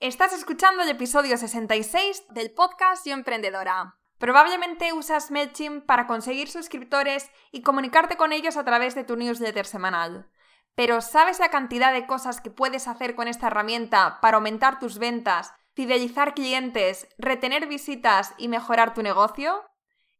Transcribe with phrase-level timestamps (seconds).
[0.00, 3.96] Estás escuchando el episodio 66 del podcast Yo Emprendedora.
[4.18, 9.64] Probablemente usas MailChimp para conseguir suscriptores y comunicarte con ellos a través de tu newsletter
[9.64, 10.28] semanal.
[10.74, 14.98] Pero ¿sabes la cantidad de cosas que puedes hacer con esta herramienta para aumentar tus
[14.98, 19.64] ventas, fidelizar clientes, retener visitas y mejorar tu negocio?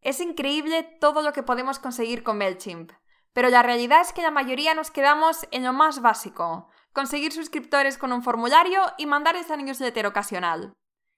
[0.01, 2.93] Es increíble todo lo que podemos conseguir con MailChimp,
[3.35, 7.99] pero la realidad es que la mayoría nos quedamos en lo más básico, conseguir suscriptores
[7.99, 10.73] con un formulario y mandarles a newsletter ocasional.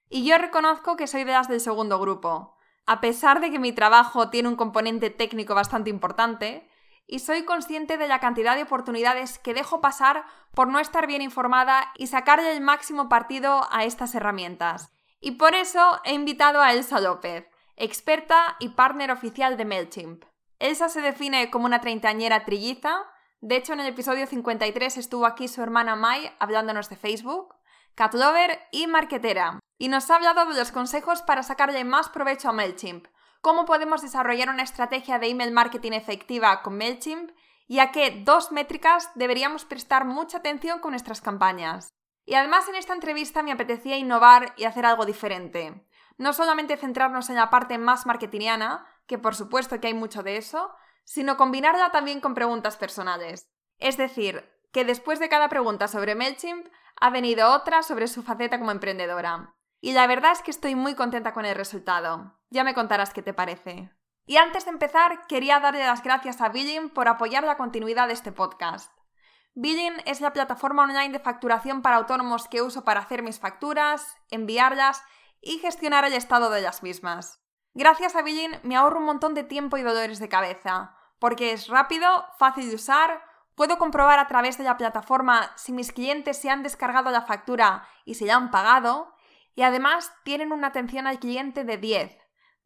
[0.09, 2.57] Y yo reconozco que soy de las del segundo grupo.
[2.85, 6.69] A pesar de que mi trabajo tiene un componente técnico bastante importante,
[7.07, 11.21] y soy consciente de la cantidad de oportunidades que dejo pasar por no estar bien
[11.21, 14.91] informada y sacarle el máximo partido a estas herramientas.
[15.21, 20.25] Y por eso he invitado a Elsa López, experta y partner oficial de MailChimp.
[20.59, 23.05] Elsa se define como una treintañera trilliza,
[23.41, 27.55] de hecho, en el episodio 53 estuvo aquí su hermana Mai hablándonos de Facebook,
[27.95, 32.51] catlover y marketera, y nos ha hablado de los consejos para sacarle más provecho a
[32.51, 33.07] MailChimp,
[33.39, 37.31] cómo podemos desarrollar una estrategia de email marketing efectiva con MailChimp
[37.67, 41.87] y a qué dos métricas deberíamos prestar mucha atención con nuestras campañas.
[42.25, 45.87] Y además en esta entrevista me apetecía innovar y hacer algo diferente.
[46.17, 50.35] No solamente centrarnos en la parte más marketingiana, que por supuesto que hay mucho de
[50.35, 50.71] eso,
[51.09, 53.49] sino combinarla también con preguntas personales.
[53.79, 56.67] Es decir, que después de cada pregunta sobre MailChimp
[57.01, 59.55] ha venido otra sobre su faceta como emprendedora.
[59.81, 62.39] Y la verdad es que estoy muy contenta con el resultado.
[62.51, 63.91] Ya me contarás qué te parece.
[64.27, 68.13] Y antes de empezar, quería darle las gracias a Billing por apoyar la continuidad de
[68.13, 68.93] este podcast.
[69.55, 74.15] Billing es la plataforma online de facturación para autónomos que uso para hacer mis facturas,
[74.29, 75.01] enviarlas
[75.41, 77.41] y gestionar el estado de las mismas.
[77.73, 81.67] Gracias a Billing me ahorro un montón de tiempo y dolores de cabeza, porque es
[81.67, 83.21] rápido, fácil de usar,
[83.55, 87.87] puedo comprobar a través de la plataforma si mis clientes se han descargado la factura
[88.05, 89.13] y se la han pagado,
[89.55, 92.17] y además tienen una atención al cliente de 10.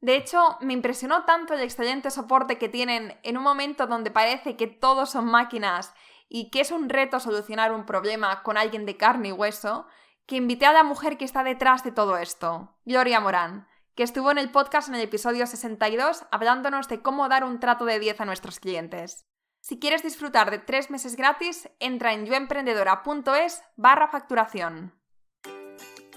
[0.02, 4.58] De hecho, me impresionó tanto el excelente soporte que tienen en un momento donde parece
[4.58, 5.94] que todos son máquinas
[6.28, 9.88] y que es un reto solucionar un problema con alguien de carne y hueso,
[10.26, 14.32] que invité a la mujer que está detrás de todo esto, Gloria Morán, que estuvo
[14.32, 18.22] en el podcast en el episodio 62 hablándonos de cómo dar un trato de 10
[18.22, 19.26] a nuestros clientes.
[19.62, 24.94] Si quieres disfrutar de tres meses gratis, entra en yoemprendedora.es barra facturación.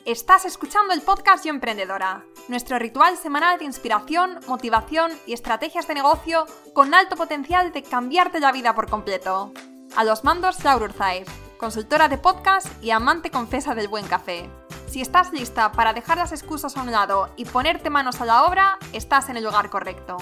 [0.04, 5.94] Estás escuchando el podcast Yo Emprendedora, nuestro ritual semanal de inspiración, motivación y estrategias de
[5.94, 9.52] negocio con alto potencial de cambiarte la vida por completo.
[9.96, 11.26] A los mandos, Laura Urzaiz,
[11.56, 14.48] consultora de podcast y amante confesa del buen café.
[14.86, 18.44] Si estás lista para dejar las excusas a un lado y ponerte manos a la
[18.44, 20.18] obra, estás en el lugar correcto.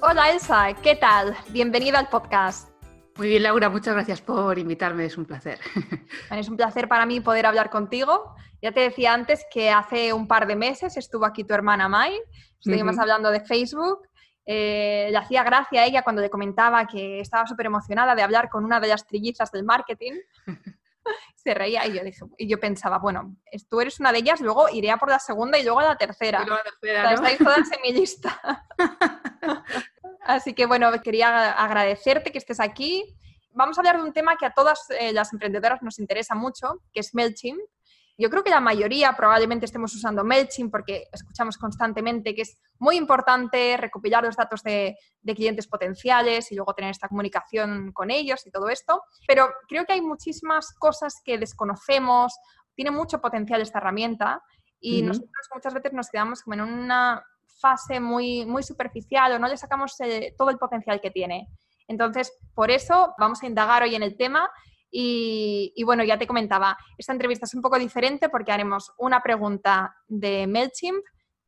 [0.00, 1.36] Hola Elsa, ¿qué tal?
[1.50, 2.68] Bienvenida al podcast.
[3.16, 5.60] Muy bien, Laura, muchas gracias por invitarme, es un placer.
[6.30, 8.34] Es un placer para mí poder hablar contigo.
[8.62, 12.18] Ya te decía antes que hace un par de meses estuvo aquí tu hermana Mai,
[12.58, 14.08] estuvimos hablando de Facebook.
[14.44, 18.48] Eh, le hacía gracia a ella cuando le comentaba que estaba súper emocionada de hablar
[18.48, 20.14] con una de las trillizas del marketing.
[21.34, 23.36] se reía y yo, dije, y yo pensaba, bueno,
[23.68, 25.96] tú eres una de ellas, luego iré a por la segunda y luego a la
[25.96, 26.44] tercera.
[26.80, 28.66] Estáis todas en mi lista.
[30.20, 33.16] Así que bueno, quería agradecerte que estés aquí.
[33.50, 36.80] Vamos a hablar de un tema que a todas eh, las emprendedoras nos interesa mucho,
[36.92, 37.60] que es MailChimp.
[38.22, 42.96] Yo creo que la mayoría probablemente estemos usando MailChimp porque escuchamos constantemente que es muy
[42.96, 44.96] importante recopilar los datos de,
[45.34, 49.02] clientes potenciales y luego tener esta comunicación con ellos y todo esto.
[49.26, 52.38] Pero creo que hay muchísimas cosas que desconocemos.
[52.76, 54.40] Tiene mucho potencial esta herramienta
[54.78, 57.24] y nosotros muchas veces nos quedamos como en una
[57.60, 61.48] fase muy, muy superficial o no le sacamos eh, todo el potencial que tiene.
[61.88, 64.48] Entonces, por eso vamos a indagar hoy en el tema
[64.94, 69.96] y, bueno, ya te comentaba, esta entrevista es un poco diferente porque haremos una pregunta
[70.06, 71.02] de MailChimp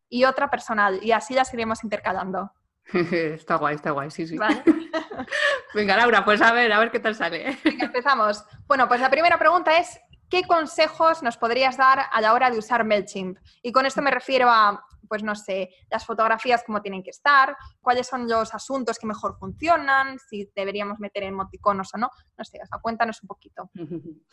[0.09, 2.53] y otra personal y así las iremos intercalando.
[2.93, 4.38] está guay, está guay, sí, sí.
[5.75, 7.59] Venga, Laura, pues a ver, a ver qué tal sale.
[7.65, 8.44] empezamos.
[8.66, 10.00] Bueno, pues la primera pregunta es,
[10.31, 13.38] ¿qué consejos nos podrías dar a la hora de usar MailChimp?
[13.62, 17.56] Y con esto me refiero a pues no sé, las fotografías cómo tienen que estar,
[17.80, 22.58] cuáles son los asuntos que mejor funcionan, si deberíamos meter emoticonos o no, no sé,
[22.62, 23.70] o sea, cuéntanos un poquito.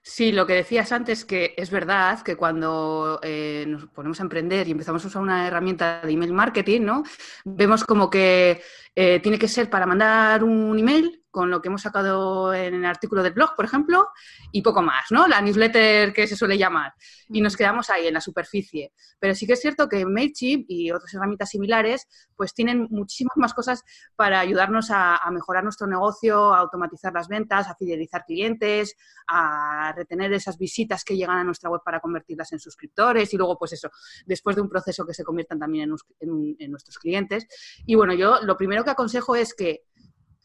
[0.00, 4.66] Sí, lo que decías antes, que es verdad que cuando eh, nos ponemos a emprender
[4.66, 7.02] y empezamos a usar una herramienta de email marketing, ¿no?
[7.44, 8.62] Vemos como que
[8.94, 12.84] eh, tiene que ser para mandar un email con lo que hemos sacado en el
[12.84, 14.08] artículo del blog, por ejemplo,
[14.50, 15.28] y poco más, ¿no?
[15.28, 16.94] La newsletter que se suele llamar.
[17.28, 18.92] Y nos quedamos ahí, en la superficie.
[19.20, 23.54] Pero sí que es cierto que MailChimp y otras herramientas similares, pues tienen muchísimas más
[23.54, 23.84] cosas
[24.16, 28.96] para ayudarnos a, a mejorar nuestro negocio, a automatizar las ventas, a fidelizar clientes,
[29.28, 33.56] a retener esas visitas que llegan a nuestra web para convertirlas en suscriptores y luego,
[33.56, 33.90] pues eso,
[34.26, 37.46] después de un proceso que se conviertan también en, nuestros clientes.
[37.86, 39.84] Y bueno, yo lo primero que aconsejo es que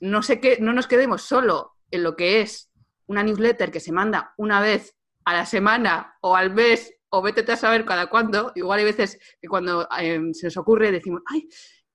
[0.01, 2.69] no, sé que no nos quedemos solo en lo que es
[3.07, 4.95] una newsletter que se manda una vez
[5.25, 8.51] a la semana o al mes o vete a saber cada cuándo.
[8.55, 11.47] Igual hay veces que cuando eh, se nos ocurre decimos, ay,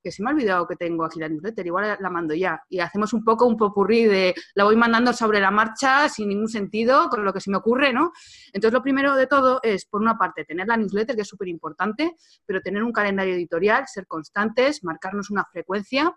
[0.03, 2.62] que se me ha olvidado que tengo aquí la newsletter, igual la mando ya.
[2.69, 6.49] Y hacemos un poco un popurrí de la voy mandando sobre la marcha sin ningún
[6.49, 8.12] sentido, con lo que se me ocurre, ¿no?
[8.53, 11.49] Entonces, lo primero de todo es, por una parte, tener la newsletter, que es súper
[11.49, 12.15] importante,
[12.47, 16.15] pero tener un calendario editorial, ser constantes, marcarnos una frecuencia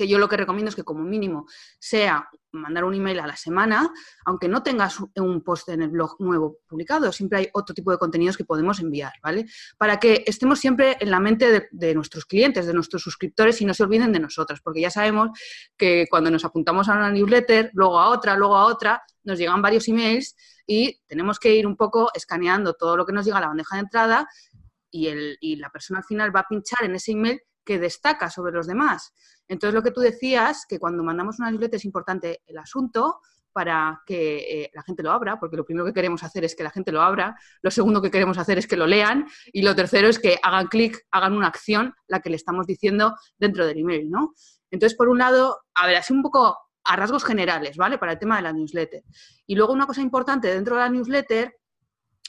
[0.00, 1.46] que yo lo que recomiendo es que como mínimo
[1.78, 3.92] sea mandar un email a la semana,
[4.24, 7.98] aunque no tengas un post en el blog nuevo publicado, siempre hay otro tipo de
[7.98, 9.44] contenidos que podemos enviar, ¿vale?
[9.76, 13.74] Para que estemos siempre en la mente de, nuestros clientes, de nuestros suscriptores y no
[13.74, 15.38] se olviden de nosotros, porque ya sabemos
[15.76, 19.60] que cuando nos apuntamos a una newsletter, luego a otra, luego a otra, nos llegan
[19.60, 20.34] varios emails
[20.66, 23.76] y tenemos que ir un poco escaneando todo lo que nos llega a la bandeja
[23.76, 24.28] de entrada
[24.90, 28.30] y, el, y la persona al final va a pinchar en ese email que destaca
[28.30, 29.12] sobre los demás.
[29.50, 33.20] Entonces, lo que tú decías, que cuando mandamos una newsletter es importante el asunto
[33.52, 36.62] para que eh, la gente lo abra, porque lo primero que queremos hacer es que
[36.62, 39.74] la gente lo abra, lo segundo que queremos hacer es que lo lean y lo
[39.74, 43.78] tercero es que hagan clic, hagan una acción, la que le estamos diciendo dentro del
[43.78, 44.34] email, ¿no?
[44.70, 47.98] Entonces, por un lado, a ver, así un poco a rasgos generales, ¿vale?
[47.98, 49.02] Para el tema de la newsletter.
[49.48, 51.59] Y luego una cosa importante dentro de la newsletter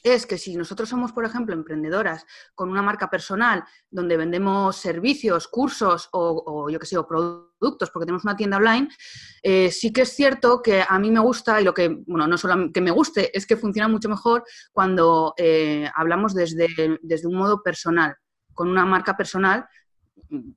[0.04, 2.26] es que si nosotros somos, por ejemplo, emprendedoras
[2.56, 8.06] con una marca personal donde vendemos servicios, cursos o, yo qué sé, o productos, porque
[8.06, 8.90] tenemos una tienda online,
[9.44, 12.38] eh, sí que es cierto que a mí me gusta y lo que, bueno, no
[12.38, 16.68] solo que me guste, es que funciona mucho mejor cuando eh, hablamos desde,
[17.02, 18.16] desde un modo personal,
[18.54, 19.66] con una marca personal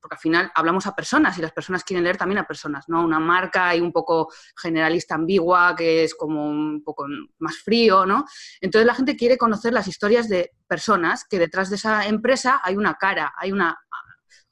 [0.00, 3.04] porque al final hablamos a personas y las personas quieren leer también a personas, ¿no?
[3.04, 4.28] Una marca y un poco
[4.60, 7.06] generalista ambigua que es como un poco
[7.38, 8.24] más frío, ¿no?
[8.60, 12.76] Entonces la gente quiere conocer las historias de personas que detrás de esa empresa hay
[12.76, 13.78] una cara, hay una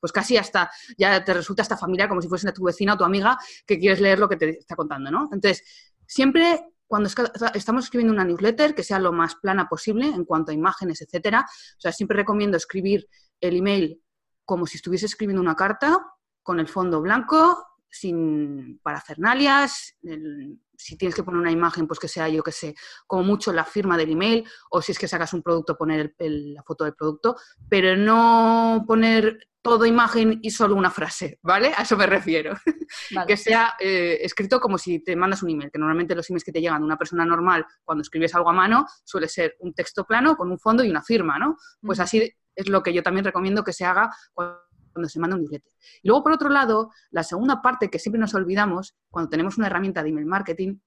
[0.01, 0.69] pues casi hasta,
[0.99, 4.01] ya te resulta hasta familiar, como si fuese tu vecina o tu amiga, que quieres
[4.01, 5.29] leer lo que te está contando, ¿no?
[5.33, 5.63] Entonces,
[6.09, 7.09] siempre cuando
[7.55, 11.47] estamos escribiendo una newsletter, que sea lo más plana posible en cuanto a imágenes, etcétera.
[11.49, 13.09] O sea, siempre recomiendo escribir
[13.41, 14.02] el email
[14.53, 15.99] como si estuviese escribiendo una carta
[16.43, 19.97] con el fondo blanco, sin parafernalias,
[20.77, 22.75] si tienes que poner una imagen, pues que sea, yo que sé,
[23.07, 26.63] como mucho la firma del email, o si es que sacas un producto, poner la
[26.65, 27.35] foto del producto,
[27.67, 31.73] pero no poner todo imagen y solo una frase, ¿vale?
[31.75, 32.55] A eso me refiero.
[33.27, 36.53] que sea eh, escrito como si te mandas un email, que normalmente los emails que
[36.53, 40.05] te llegan de una persona normal cuando escribes algo a mano suele ser un texto
[40.05, 41.57] plano con un fondo y una firma, ¿no?
[41.81, 45.43] Pues así es lo que yo también recomiendo que se haga cuando se manda un
[45.43, 45.73] newsletter.
[46.03, 49.67] Y luego, por otro lado, la segunda parte que siempre nos olvidamos cuando tenemos una
[49.67, 50.79] herramienta de email marketing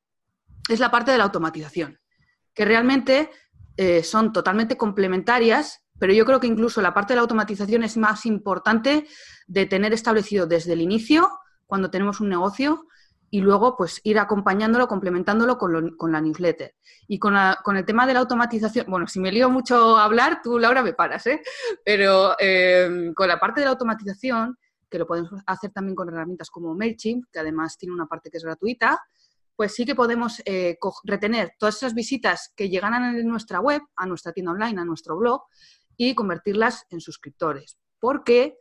[0.70, 2.00] es la parte de la automatización,
[2.54, 3.30] que realmente
[3.78, 7.98] eh, son totalmente complementarias, pero yo creo que incluso la parte de la automatización es
[7.98, 9.08] más importante
[9.48, 11.30] de tener establecido desde el inicio,
[11.66, 12.88] cuando tenemos un negocio,
[13.36, 16.74] y luego pues ir acompañándolo, complementándolo con, la newsletter.
[17.06, 20.58] Y con, el tema de la automatización, bueno, si me lío mucho a hablar, tú
[20.58, 21.42] Laura me paras, ¿eh?
[21.84, 24.58] Pero eh, con la parte de la automatización,
[24.90, 28.38] que lo podemos hacer también con herramientas como MailChimp, que además tiene una parte que
[28.38, 29.04] es gratuita,
[29.54, 34.06] pues sí que podemos eh, retener todas esas visitas que llegan a nuestra web, a
[34.06, 35.42] nuestra tienda online, a nuestro blog,
[35.98, 37.78] y convertirlas en suscriptores.
[38.00, 38.58] Porque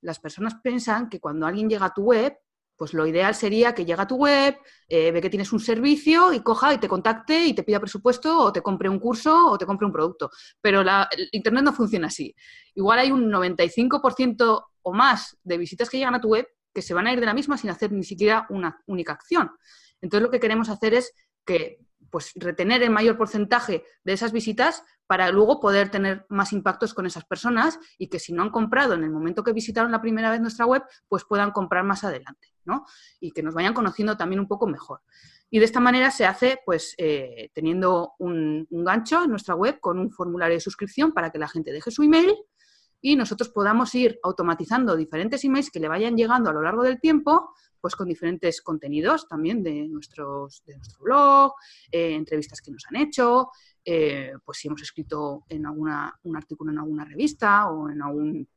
[0.00, 2.36] las personas piensan que cuando alguien llega a tu web,
[2.76, 4.56] pues lo ideal sería que llegue a tu web,
[4.88, 8.38] eh, ve que tienes un servicio y coja y te contacte y te pida presupuesto
[8.38, 10.30] o te compre un curso o te compre un producto.
[10.60, 12.34] Pero la, Internet no funciona así.
[12.74, 16.92] Igual hay un 95% o más de visitas que llegan a tu web que se
[16.92, 19.50] van a ir de la misma sin hacer ni siquiera una única acción.
[20.02, 21.12] Entonces lo que queremos hacer es
[21.46, 21.78] que
[22.16, 27.04] pues retener el mayor porcentaje de esas visitas para luego poder tener más impactos con
[27.04, 30.30] esas personas y que si no han comprado en el momento que visitaron la primera
[30.30, 32.86] vez nuestra web, pues puedan comprar más adelante, ¿no?
[33.20, 35.02] Y que nos vayan conociendo también un poco mejor.
[35.50, 39.78] Y de esta manera se hace, pues, eh, teniendo un, un gancho en nuestra web
[39.78, 42.34] con un formulario de suscripción para que la gente deje su email
[43.02, 46.98] y nosotros podamos ir automatizando diferentes emails que le vayan llegando a lo largo del
[46.98, 47.50] tiempo
[47.86, 51.52] pues con diferentes contenidos también de, nuestros, de nuestro blog,
[51.92, 53.52] eh, entrevistas que nos han hecho,
[53.84, 58.48] eh, pues si hemos escrito en alguna, un artículo en alguna revista o en algún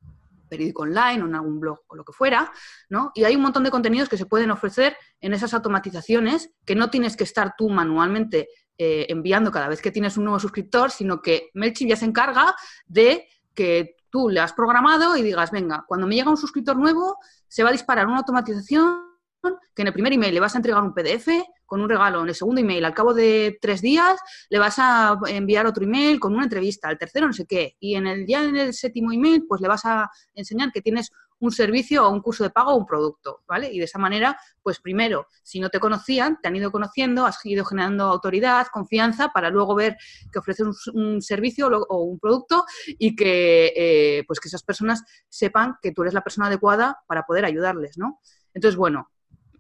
[0.50, 2.52] periódico online o en algún blog o lo que fuera,
[2.90, 3.12] ¿no?
[3.14, 6.90] Y hay un montón de contenidos que se pueden ofrecer en esas automatizaciones que no
[6.90, 11.22] tienes que estar tú manualmente eh, enviando cada vez que tienes un nuevo suscriptor, sino
[11.22, 12.56] que MailChimp ya se encarga
[12.88, 17.20] de que tú le has programado y digas, venga, cuando me llega un suscriptor nuevo,
[17.48, 19.09] se va a disparar una automatización
[19.42, 21.30] que en el primer email le vas a entregar un PDF
[21.66, 24.20] con un regalo, en el segundo email al cabo de tres días
[24.50, 27.96] le vas a enviar otro email con una entrevista, al tercero no sé qué, y
[27.96, 31.52] en el ya en el séptimo email pues le vas a enseñar que tienes un
[31.52, 33.72] servicio o un curso de pago o un producto, ¿vale?
[33.72, 37.44] Y de esa manera, pues primero, si no te conocían, te han ido conociendo, has
[37.46, 39.98] ido generando autoridad, confianza, para luego ver
[40.32, 45.76] que ofreces un, servicio o un producto y que, eh, pues que esas personas sepan
[45.82, 48.20] que tú eres la persona adecuada para poder ayudarles, ¿no?
[48.54, 49.10] Entonces, bueno,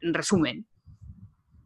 [0.01, 0.67] en resumen,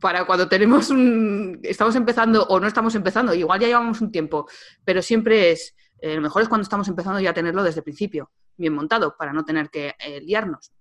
[0.04, 4.50] para cuando tenemos un, estamos empezando o no estamos empezando, igual ya llevamos un tiempo,
[4.84, 7.86] pero siempre es, eh, lo mejor es cuando estamos empezando ya a tenerlo desde el
[7.86, 10.74] principio, bien montado, para no tener que eh, liarnos.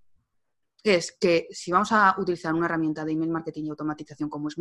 [0.82, 4.56] Es que si vamos a utilizar una herramienta de email marketing y automatización como es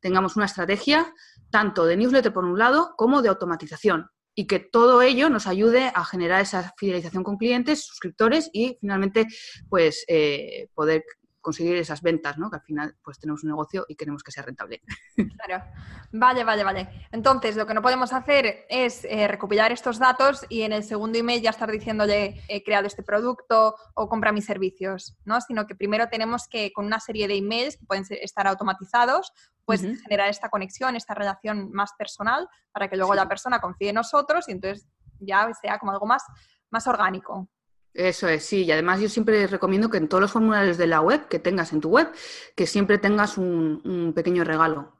[0.00, 1.12] tengamos una estrategia
[1.50, 5.92] tanto de newsletter por un lado como de automatización y que todo ello nos ayude
[5.94, 9.26] a generar esa fidelización con clientes, suscriptores y finalmente
[9.68, 11.04] pues eh, poder
[11.40, 12.50] conseguir esas ventas, ¿no?
[12.50, 14.82] Que al final pues tenemos un negocio y queremos que sea rentable.
[15.38, 15.64] Claro.
[16.12, 17.06] Vale, vale, vale.
[17.12, 21.16] Entonces, lo que no podemos hacer es eh, recopilar estos datos y en el segundo
[21.18, 25.40] email ya estar diciéndole he creado este producto o compra mis servicios, ¿no?
[25.40, 29.32] Sino que primero tenemos que, con una serie de emails que pueden estar automatizados,
[29.64, 33.96] pues generar esta conexión, esta relación más personal para que luego la persona confíe en
[33.96, 34.88] nosotros y entonces
[35.20, 36.22] ya sea como algo más,
[36.70, 37.48] más orgánico.
[37.94, 38.64] Eso es, sí.
[38.64, 41.72] Y además yo siempre recomiendo que en todos los formularios de la web que tengas
[41.72, 42.08] en tu web,
[42.54, 44.94] que siempre tengas un, pequeño regalo.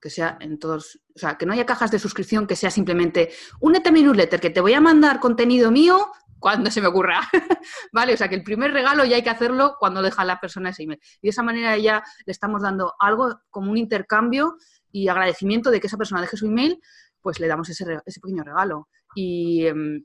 [0.00, 3.30] Que sea en todos, o sea, que no haya cajas de suscripción que sea simplemente
[3.60, 7.20] únete a mi newsletter, que te voy a mandar contenido mío cuando se me ocurra.
[7.92, 8.14] ¿Vale?
[8.14, 10.82] O sea, que el primer regalo ya hay que hacerlo cuando deja la persona ese
[10.82, 11.00] email.
[11.20, 14.56] Y de esa manera ya le estamos dando algo como un intercambio
[14.90, 16.80] y agradecimiento de que esa persona deje su email,
[17.20, 18.88] pues le damos ese, ese pequeño regalo.
[19.14, 20.04] Y, em,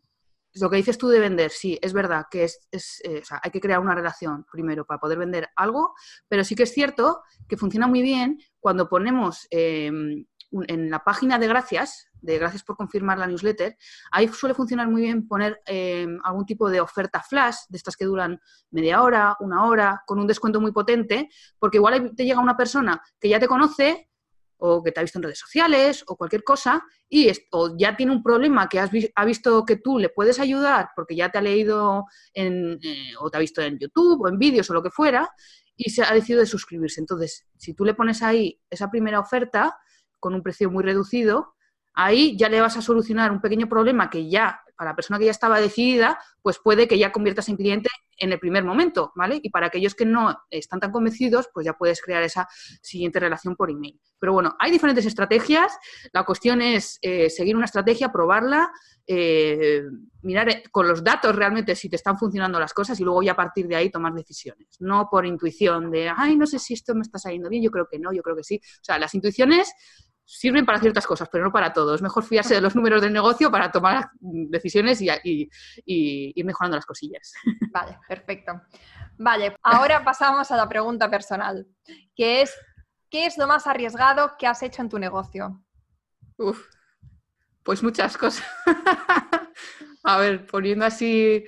[0.62, 2.68] lo que dices tú de vender, sí, es verdad que es,
[3.04, 5.94] eh, hay que crear una relación primero para poder vender algo,
[6.28, 11.38] pero sí que es cierto que funciona muy bien cuando ponemos em, en la página
[11.40, 13.78] de gracias, de gracias por confirmar la newsletter,
[14.12, 18.06] ahí suele funcionar muy bien poner em, algún tipo de oferta flash, de estas que
[18.06, 18.40] duran
[18.72, 23.02] media hora, una hora, con un descuento muy potente, porque igual te llega una persona
[23.20, 24.10] que ya te conoce
[24.58, 28.12] o que te ha visto en redes sociales o cualquier cosa y o ya tiene
[28.12, 31.42] un problema que has ha visto que tú le puedes ayudar porque ya te ha
[31.42, 34.90] leído en, eh, o te ha visto en YouTube o en vídeos o lo que
[34.90, 35.30] fuera
[35.76, 37.00] y se ha decidido de suscribirse.
[37.00, 39.78] Entonces, si tú le pones ahí esa primera oferta
[40.20, 41.54] con un precio muy reducido,
[41.94, 45.26] ahí ya le vas a solucionar un pequeño problema que ya, para la persona que
[45.26, 49.40] ya estaba decidida, pues puede que ya conviertas en cliente en el primer momento, ¿vale?
[49.42, 52.48] Y para aquellos que no están tan convencidos, pues ya puedes crear esa
[52.82, 54.00] siguiente relación por email.
[54.20, 55.78] Pero bueno, hay diferentes estrategias.
[56.14, 58.72] La cuestión es eh, seguir una estrategia, probarla,
[59.06, 59.84] eh,
[60.22, 63.34] mirar eh, con los datos realmente si te están funcionando las cosas y luego ya
[63.34, 64.68] a partir de ahí tomar decisiones.
[64.80, 67.88] No por intuición de, ay, no sé si esto me está saliendo bien, yo creo
[67.90, 68.60] que no, yo creo que sí.
[68.64, 69.72] O sea, las intuiciones
[70.28, 71.96] sirven para ciertas cosas, pero no para todo.
[71.96, 75.50] Es mejor fiarse de los números del negocio para tomar decisiones y,
[75.86, 77.34] ir mejorando las cosillas.
[77.72, 78.62] Vale, perfecto.
[79.18, 81.66] Vale, ahora pasamos a la pregunta personal,
[82.16, 82.54] que es,
[83.10, 85.64] ¿qué es lo más arriesgado que has hecho en tu negocio?
[86.36, 86.68] Uf,
[87.64, 88.46] pues muchas cosas.
[90.04, 91.46] a ver, poniendo así,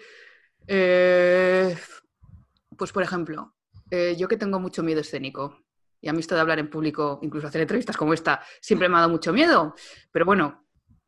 [0.67, 1.77] eh,
[2.77, 3.53] pues por ejemplo,
[3.91, 5.59] eh, yo que tengo mucho miedo escénico,
[6.01, 8.95] y a mí esto de hablar en público, incluso hacer entrevistas como esta, siempre me
[8.95, 9.75] ha dado mucho miedo.
[10.11, 10.65] Pero bueno,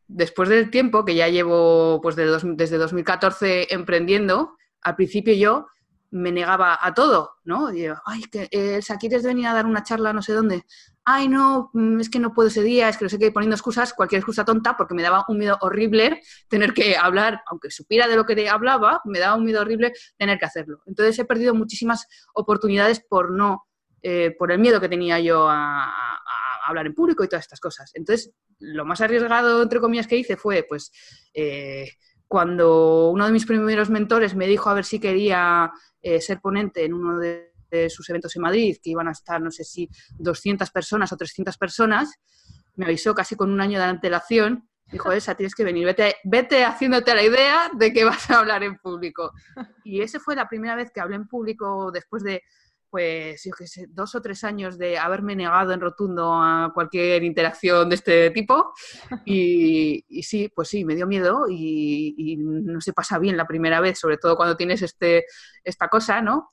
[0.08, 5.68] después del tiempo que ya llevo pues desde 2014 emprendiendo, al principio yo
[6.12, 7.74] me negaba a todo, ¿no?
[7.74, 10.66] Y ay, que eh, ¿quieres venir a dar una charla no sé dónde?
[11.06, 13.56] Ay, no, mm, es que no puedo ese día, es que no sé qué, poniendo
[13.56, 18.08] excusas, cualquier excusa tonta, porque me daba un miedo horrible tener que hablar, aunque supiera
[18.10, 20.82] de lo que hablaba, me daba un miedo horrible tener que hacerlo.
[20.86, 23.64] Entonces he perdido muchísimas oportunidades por no
[24.02, 26.18] eh, por el miedo que tenía yo a,
[26.64, 27.92] hablar en público y todas estas cosas.
[27.96, 30.92] Entonces, lo más arriesgado, entre comillas, que hice fue, pues,
[31.34, 31.90] eh,
[32.28, 36.86] cuando uno de mis primeros mentores me dijo a ver si quería eh, ser ponente
[36.86, 37.50] en uno de,
[37.90, 41.58] sus eventos en Madrid, que iban a estar, no sé si 200 personas o 300
[41.58, 42.12] personas,
[42.76, 46.66] me avisó casi con un año de antelación dijo, esa tienes que venir, vete, vete
[46.66, 49.32] haciéndote la idea de que vas a hablar en público.
[49.84, 52.44] Y esa fue la primera vez que hablé en público después de
[52.92, 57.24] pues yo qué sé, dos o tres años de haberme negado en rotundo a cualquier
[57.24, 58.74] interacción de este tipo.
[59.26, 63.98] Y, sí, pues sí, me dio miedo y, no se pasa bien la primera vez,
[63.98, 65.26] sobre todo cuando tienes este,
[65.64, 66.52] esta cosa, ¿no?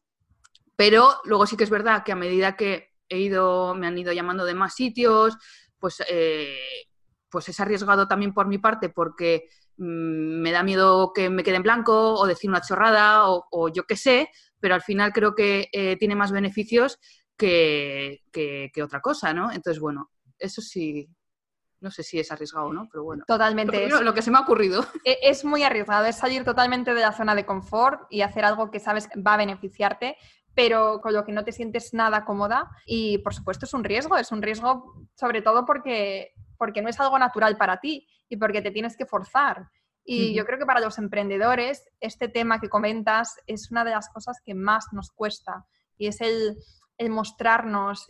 [0.76, 4.12] Pero luego sí que es verdad que a medida que he ido, me han ido
[4.12, 5.36] llamando de más sitios,
[5.80, 6.56] pues, eh,
[7.28, 11.56] pues es arriesgado también por mi parte porque mm, me da miedo que me quede
[11.56, 15.34] en blanco o decir una chorrada o, o yo qué sé, pero al final creo
[15.34, 16.98] que eh, tiene más beneficios
[17.36, 19.50] que, otra cosa, ¿no?
[19.52, 21.08] Entonces, bueno, eso sí,
[21.80, 23.24] no sé si es arriesgado o no, pero bueno.
[23.26, 23.88] Totalmente.
[23.88, 24.84] Lo, lo, que se me ha ocurrido.
[25.04, 28.70] E, es muy arriesgado, es salir totalmente de la zona de confort y hacer algo
[28.70, 30.16] que sabes va a beneficiarte,
[30.54, 32.68] pero con lo que no te sientes nada cómoda.
[32.86, 36.98] Y por supuesto es un riesgo, es un riesgo sobre todo porque, porque no es
[36.98, 39.68] algo natural para ti y porque te tienes que forzar.
[40.10, 44.08] Y yo creo que para los emprendedores este tema que comentas es una de las
[44.08, 45.66] cosas que más nos cuesta
[45.98, 46.56] y es el,
[47.10, 48.08] mostrarnos,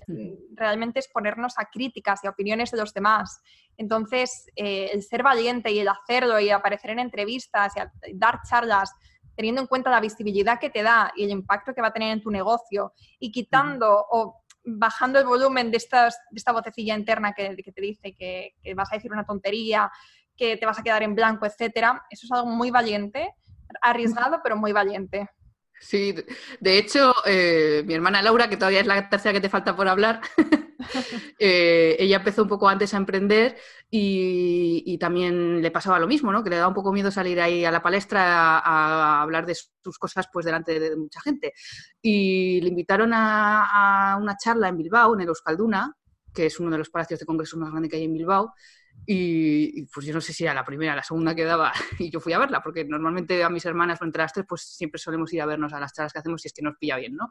[0.54, 3.40] realmente exponernos a críticas y a opiniones de los demás.
[3.76, 7.72] Entonces, eh, el ser valiente y el hacerlo y aparecer en entrevistas
[8.06, 8.92] y dar charlas
[9.34, 12.12] teniendo en cuenta la visibilidad que te da y el impacto que va a tener
[12.12, 17.32] en tu negocio y quitando o bajando el volumen de, estas, de esta vocecilla interna
[17.32, 19.90] que, te dice que, que, vas a decir una tontería
[20.38, 22.02] que te vas a quedar en blanco, etcétera.
[22.08, 23.34] Eso es algo muy valiente,
[23.82, 25.28] arriesgado, pero muy valiente.
[25.80, 26.14] Sí,
[26.60, 29.86] de hecho, eh, mi hermana Laura, que todavía es la tercera que te falta por
[29.86, 30.20] hablar,
[31.38, 33.56] eh, ella empezó un poco antes a emprender
[33.90, 36.42] y, también le pasaba lo mismo, ¿no?
[36.42, 39.98] Que le daba un poco miedo salir ahí a la palestra a, hablar de sus
[39.98, 41.52] cosas pues delante de, mucha gente.
[42.02, 45.94] Y le invitaron a, una charla en Bilbao, en el Euskalduna,
[46.34, 48.52] que es uno de los palacios de congresos más grandes que hay en Bilbao,
[49.10, 52.20] y, pues yo no sé si era la primera, la segunda que daba, y yo
[52.20, 55.40] fui a verla, porque normalmente a mis hermanas entre las tres, pues siempre solemos ir
[55.40, 57.30] a vernos a las charlas que hacemos si es que nos pilla bien, ¿no?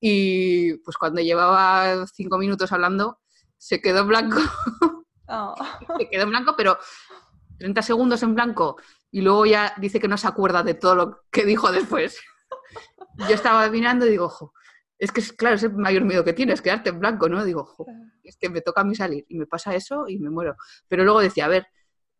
[0.00, 3.20] Y pues cuando llevaba cinco minutos hablando,
[3.56, 4.36] se quedó en blanco.
[5.26, 5.54] Oh.
[5.98, 6.76] se quedó en blanco, pero
[7.56, 8.76] 30 segundos en blanco,
[9.10, 12.20] y luego ya dice que no se acuerda de todo lo que dijo después.
[13.26, 14.52] yo estaba mirando y digo, ojo,
[14.98, 17.44] es que, claro, es el mayor miedo que tienes, quedarte en blanco, ¿no?
[17.44, 17.74] Digo,
[18.22, 20.56] es que me toca a mí salir y me pasa eso y me muero.
[20.88, 21.66] Pero luego decía, a ver,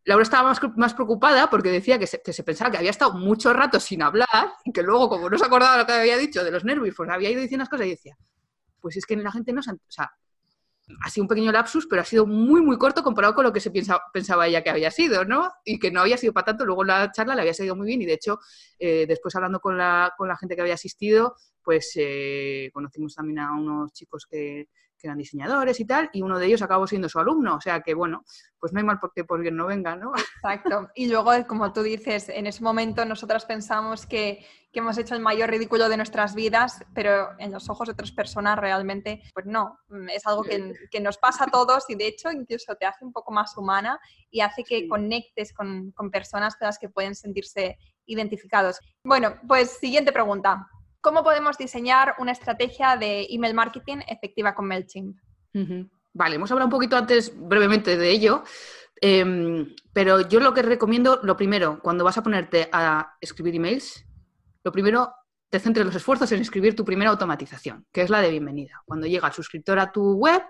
[0.04, 4.02] Laura estaba más, preocupada porque decía que se, pensaba que había estado mucho rato sin
[4.02, 6.94] hablar y que luego, como no se acordaba lo que había dicho de los nervios,
[6.96, 8.16] pues había ido diciendo unas cosas y decía,
[8.80, 9.72] pues es que la gente no se...
[9.72, 10.12] O sea,
[11.00, 13.60] ha sido un pequeño lapsus, pero ha sido muy, muy corto comparado con lo que
[13.60, 13.70] se
[14.12, 15.50] pensaba ella que había sido, ¿no?
[15.64, 16.66] Y que no había sido para tanto.
[16.66, 18.38] Luego la charla le había seguido muy bien y, de hecho,
[18.78, 23.40] eh, después hablando con la, con la gente que había asistido, pues eh, conocimos también
[23.40, 24.68] a unos chicos que,
[25.04, 27.94] eran diseñadores y tal, y uno de ellos acabó siendo su alumno, o sea que
[27.94, 28.24] bueno,
[28.58, 30.12] pues no hay mal porque por bien no venga, ¿no?
[30.42, 35.20] Exacto, y luego, como tú dices, en ese momento nosotras pensamos que, hemos hecho el
[35.20, 39.78] mayor ridículo de nuestras vidas, pero en los ojos de otras personas realmente, pues no,
[40.12, 43.30] es algo que, nos pasa a todos y de hecho incluso te hace un poco
[43.30, 44.00] más humana
[44.30, 48.80] y hace que conectes con, con personas con las que pueden sentirse identificados.
[49.04, 50.66] Bueno, pues siguiente pregunta.
[51.04, 55.18] ¿Cómo podemos diseñar una estrategia de email marketing efectiva con MailChimp?
[56.14, 58.42] Vale, hemos hablado un poquito antes brevemente de ello,
[59.02, 64.06] em, pero yo lo que recomiendo, lo primero, cuando vas a ponerte a escribir emails,
[64.64, 65.12] lo primero,
[65.50, 68.82] te centres los esfuerzos en escribir tu primera automatización, que es la de bienvenida.
[68.86, 70.42] Cuando llega el suscriptor a tu web,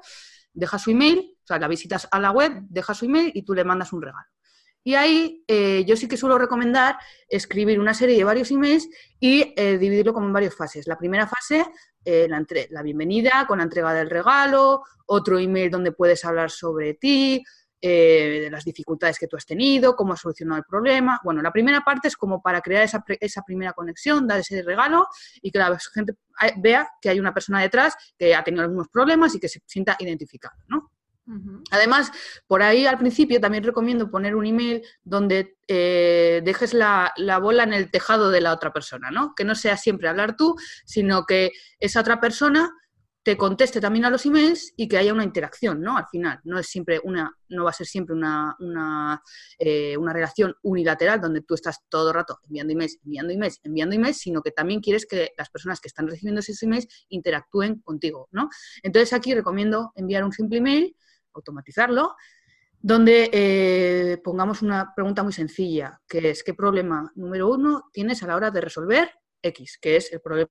[0.53, 3.55] deja su email, o sea, la visitas a la web, deja su email y tú
[3.55, 4.29] le mandas un regalo.
[4.87, 8.87] Y ahí eh, yo sí que suelo recomendar escribir una serie de varios emails
[9.19, 10.87] y eh, dividirlo como en varias fases.
[10.87, 11.65] La primera fase,
[12.05, 17.43] eh, la, bienvenida con la entrega del regalo, otro email donde puedes hablar sobre ti,
[17.81, 21.21] de las dificultades que tú has tenido, cómo has solucionado el problema.
[21.23, 25.07] Bueno, la primera parte es como para crear esa, esa primera conexión, dar ese regalo
[25.43, 26.15] y que la gente
[26.57, 29.99] vea que hay una persona detrás que ha tenido algunos problemas y que se sienta
[30.01, 30.94] identificado, ¿no?
[31.71, 32.13] Además,
[32.47, 37.73] por ahí al principio también recomiendo poner un email donde eh, dejes la, bola en
[37.73, 39.35] el tejado de la otra persona, ¿no?
[39.35, 42.71] Que no sea siempre hablar tú, sino que esa otra persona
[43.23, 45.97] te conteste también a los emails y que haya una interacción, ¿no?
[45.97, 49.23] Al final, no es siempre una, no va a ser siempre una, una,
[49.59, 53.97] eh, una relación unilateral donde tú estás todo el rato enviando emails, enviando emails, enviando
[53.97, 58.29] emails, sino que también quieres que las personas que están recibiendo esos emails interactúen contigo,
[58.31, 58.51] ¿no?
[58.83, 60.95] Entonces aquí recomiendo enviar un simple email
[61.35, 62.15] automatizarlo,
[62.81, 68.27] donde eh, pongamos una pregunta muy sencilla, que es ¿qué problema número uno tienes a
[68.27, 69.11] la hora de resolver
[69.43, 70.51] X, que es el problema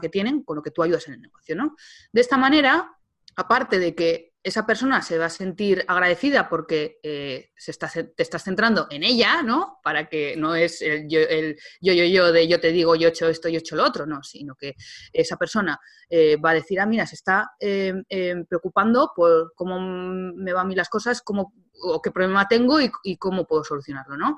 [0.00, 1.74] que tienen con lo que tú ayudas en el negocio, ¿no?
[2.12, 2.96] De esta manera,
[3.36, 8.22] aparte de que esa persona se va a sentir agradecida porque eh, se está, te
[8.22, 9.78] estás centrando en ella, ¿no?
[9.82, 13.28] Para que no es el yo, yo, yo, de yo te digo, yo he hecho
[13.28, 14.76] esto, yo he hecho lo otro, no, sino que
[15.12, 19.78] esa persona eh, va a decir, ah, mira, se está em, em, preocupando por cómo
[19.78, 23.62] me van a mí las cosas, cómo, o qué problema tengo y, y, cómo puedo
[23.62, 24.36] solucionarlo, ¿no?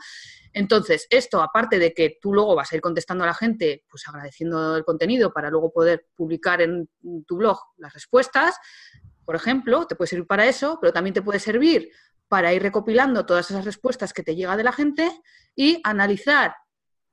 [0.52, 4.06] Entonces, esto, aparte de que tú luego vas a ir contestando a la gente, pues
[4.08, 6.88] agradeciendo el contenido para luego poder publicar en
[7.26, 8.56] tu blog las respuestas,
[9.24, 11.90] por ejemplo, te puede servir para eso, pero también te puede servir
[12.28, 15.10] para ir recopilando todas esas respuestas que te llega de la gente
[15.54, 16.54] y analizar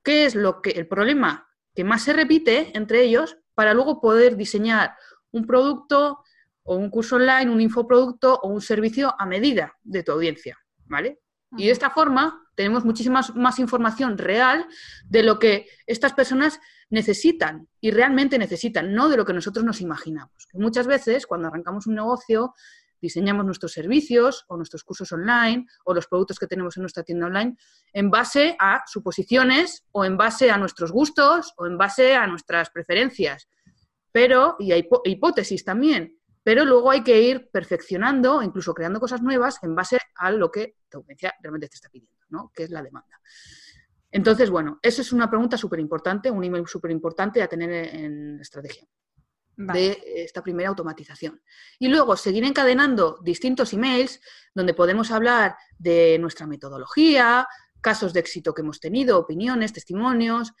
[0.02, 4.36] qué es lo que el problema que más se repite entre ellos para luego poder
[4.36, 4.96] diseñar
[5.30, 6.24] un producto
[6.62, 11.20] o un curso online, un infoproducto o un servicio a medida de tu audiencia, ¿vale?
[11.56, 14.66] Y de esta forma tenemos muchísima más información real
[15.04, 19.80] de lo que estas personas necesitan y realmente necesitan, no de lo que nosotros nos
[19.80, 20.48] imaginamos.
[20.54, 22.54] muchas veces cuando arrancamos un negocio,
[23.00, 27.26] diseñamos nuestros servicios o nuestros cursos online o los productos que tenemos en nuestra tienda
[27.26, 27.56] online
[27.92, 32.70] en base a suposiciones o en base a nuestros gustos o en base a nuestras
[32.70, 33.48] preferencias.
[34.12, 39.58] Pero, y hay hipótesis también, pero luego hay que ir perfeccionando, incluso creando cosas nuevas
[39.62, 42.50] en base a lo que tu audiencia realmente te está pidiendo, ¿no?
[42.54, 43.20] que es la demanda.
[44.10, 48.40] Entonces, bueno, eso es una pregunta súper importante, un email súper importante a tener en
[48.40, 48.86] estrategia
[49.56, 51.42] de esta primera automatización.
[51.78, 54.20] Y luego seguir encadenando distintos emails
[54.54, 57.46] donde podemos hablar de nuestra metodología,
[57.80, 60.52] casos de éxito que hemos tenido, opiniones, testimonios,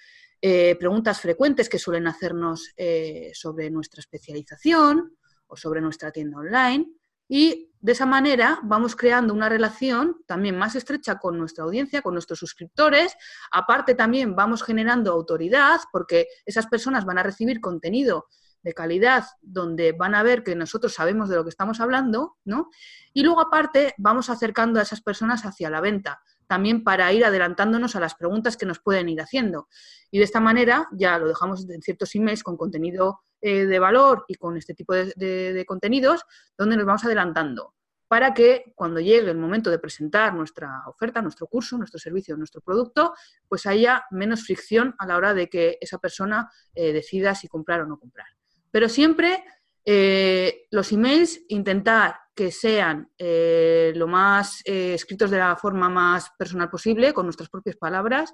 [0.42, 6.86] eh, preguntas frecuentes que suelen hacernos eh, sobre nuestra especialización o sobre nuestra tienda online.
[7.32, 12.12] Y de esa manera vamos creando una relación también más estrecha con nuestra audiencia, con
[12.12, 13.16] nuestros suscriptores.
[13.52, 18.26] Aparte también vamos generando autoridad porque esas personas van a recibir contenido
[18.62, 22.68] de calidad donde van a ver que nosotros sabemos de lo que estamos hablando, ¿no?
[23.12, 27.94] Y luego aparte vamos acercando a esas personas hacia la venta, también para ir adelantándonos
[27.94, 29.68] a las preguntas que nos pueden ir haciendo.
[30.10, 34.24] Y de esta manera ya lo dejamos en ciertos emails con contenido eh, de valor
[34.28, 36.26] y con este tipo de, contenidos,
[36.58, 37.74] donde nos vamos adelantando
[38.06, 42.60] para que cuando llegue el momento de presentar nuestra oferta, nuestro curso, nuestro servicio, nuestro
[42.60, 43.14] producto,
[43.48, 47.82] pues haya menos fricción a la hora de que esa persona eh, decida si comprar
[47.82, 48.26] o no comprar.
[48.70, 49.44] Pero siempre
[49.84, 57.12] eh, los emails intentar que sean lo más escritos de la forma más personal posible,
[57.12, 58.32] con nuestras propias palabras,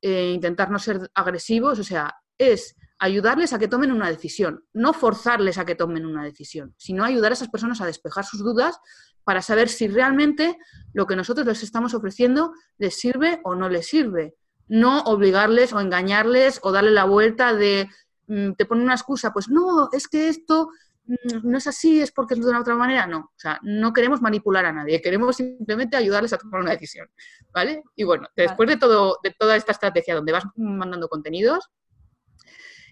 [0.00, 5.58] intentar no ser agresivos, o sea, es ayudarles a que tomen una decisión, no forzarles
[5.58, 8.78] a que tomen una decisión, sino ayudar a esas personas a despejar sus dudas
[9.24, 10.56] para saber si realmente
[10.92, 14.36] lo que nosotros les estamos ofreciendo les sirve o no les sirve.
[14.68, 17.90] No obligarles o engañarles o darle la vuelta de,
[18.28, 20.70] mm, te ponen una excusa, pues no, es que esto
[21.04, 23.08] mm, no es así, es porque es de una otra manera.
[23.08, 27.08] No, o sea, no queremos manipular a nadie, queremos simplemente ayudarles a tomar una decisión.
[27.52, 27.82] ¿Vale?
[27.96, 31.68] Y bueno, después de, todo, de toda esta estrategia donde vas mandando contenidos,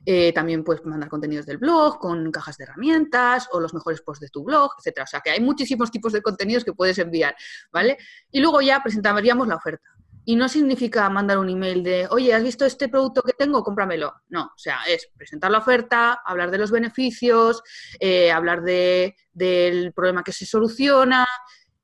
[0.07, 4.21] eh, también puedes mandar contenidos del blog con cajas de herramientas o los mejores posts
[4.21, 5.05] de tu blog, etcétera.
[5.05, 7.37] O sea que hay muchísimos tipos de contenidos que puedes enviar,
[7.73, 7.99] ¿vale?
[8.31, 9.89] Y luego ya presentaríamos la oferta.
[10.25, 13.63] Y no significa mandar un email de, oye, ¿has visto este producto que tengo?
[13.65, 14.15] Cómpramelo.
[14.29, 17.63] No, o sea, es presentar la oferta, hablar de los beneficios,
[17.99, 21.27] eh, hablar de, del problema que se soluciona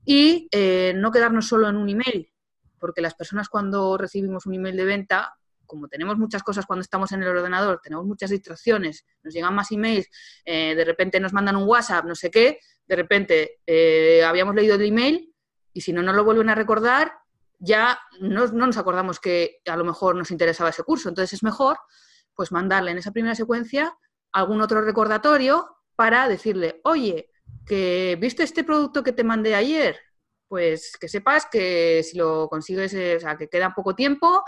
[0.04, 2.30] y eh, no quedarnos solo en un email,
[2.78, 5.34] porque las personas cuando recibimos un email de venta
[5.66, 9.70] como tenemos muchas cosas cuando estamos en el ordenador, tenemos muchas distracciones, nos llegan más
[9.72, 10.08] emails,
[10.44, 14.76] eh, de repente nos mandan un WhatsApp, no sé qué, de repente eh, habíamos leído
[14.76, 15.34] el email
[15.72, 17.12] y si no nos lo vuelven a recordar,
[17.58, 21.08] ya no, nos acordamos que a lo mejor nos interesaba ese curso.
[21.08, 21.78] Entonces es mejor
[22.34, 23.96] pues mandarle en esa primera secuencia
[24.32, 27.30] algún otro recordatorio para decirle, oye,
[27.66, 29.98] que viste este producto que te mandé ayer,
[30.46, 34.44] pues que sepas que si lo consigues, eh, o sea, que queda poco tiempo,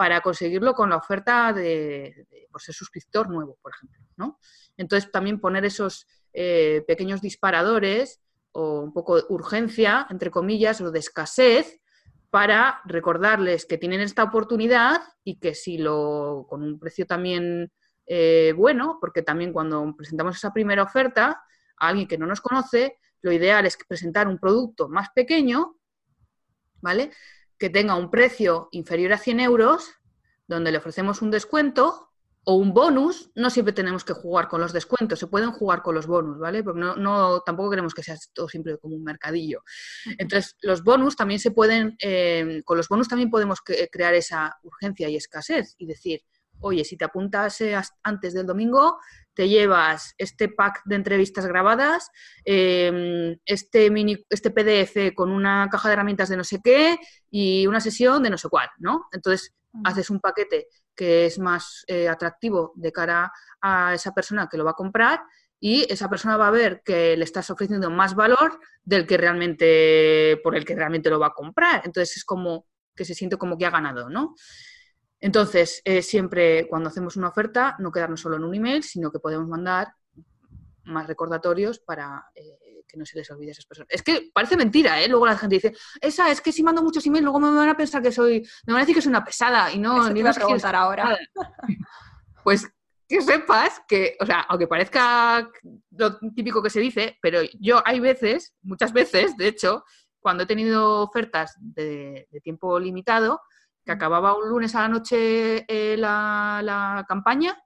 [0.00, 4.00] para conseguirlo con la oferta de, por ser suscriptor nuevo, por ejemplo.
[4.16, 4.38] ¿no?
[4.78, 8.18] Entonces, también poner esos eh, pequeños disparadores
[8.52, 11.82] o un poco de urgencia, entre comillas, o de escasez,
[12.30, 17.70] para recordarles que tienen esta oportunidad y que si lo, con un precio también
[18.06, 21.42] eh, bueno, porque también cuando presentamos esa primera oferta
[21.76, 25.76] a alguien que no nos conoce, lo ideal es presentar un producto más pequeño,
[26.80, 27.10] ¿vale?
[27.60, 29.90] Que tenga un precio inferior a 100 euros,
[30.48, 32.08] donde le ofrecemos un descuento
[32.44, 35.94] o un bonus, no siempre tenemos que jugar con los descuentos, se pueden jugar con
[35.94, 36.64] los bonus, ¿vale?
[36.64, 39.62] Porque no, tampoco queremos que sea todo siempre como un mercadillo.
[40.16, 45.10] Entonces, los bonus también se pueden, eh, con los bonus también podemos crear esa urgencia
[45.10, 46.22] y escasez y decir,
[46.60, 47.58] oye, si te apuntas
[48.02, 48.98] antes del domingo,
[49.34, 52.10] te llevas este pack de entrevistas grabadas,
[52.44, 56.98] em, este, mini, este PDF con una caja de herramientas de no sé qué
[57.30, 59.06] y una sesión de no sé cuál, ¿no?
[59.12, 64.58] Entonces, haces un paquete que es más eh, atractivo de cara a esa persona que
[64.58, 65.22] lo va a comprar
[65.60, 70.40] y esa persona va a ver que le estás ofreciendo más valor del que realmente,
[70.42, 71.82] por el que realmente lo va a comprar.
[71.84, 74.34] Entonces es como que se siente como que ha ganado, ¿no?
[75.20, 79.18] Entonces, eh, siempre cuando hacemos una oferta, no quedarnos solo en un email, sino que
[79.18, 79.94] podemos mandar
[80.84, 83.88] más recordatorios para eh, que no se les olvide a esas personas.
[83.90, 85.08] Es que parece mentira, ¿eh?
[85.08, 87.76] Luego la gente dice, esa es que si mando muchos emails, luego me van a
[87.76, 90.32] pensar que soy, me van a decir que soy una pesada y no, ni a
[90.32, 91.16] preguntar ahora.
[92.42, 92.66] Pues
[93.10, 95.50] que sepas que, o sea, aunque parezca
[95.90, 99.84] lo típico que se dice, pero yo hay veces, muchas veces, de hecho,
[100.20, 103.40] cuando he tenido ofertas de, tiempo limitado,
[103.84, 107.56] que acababa un lunes a la noche eh, la, campaña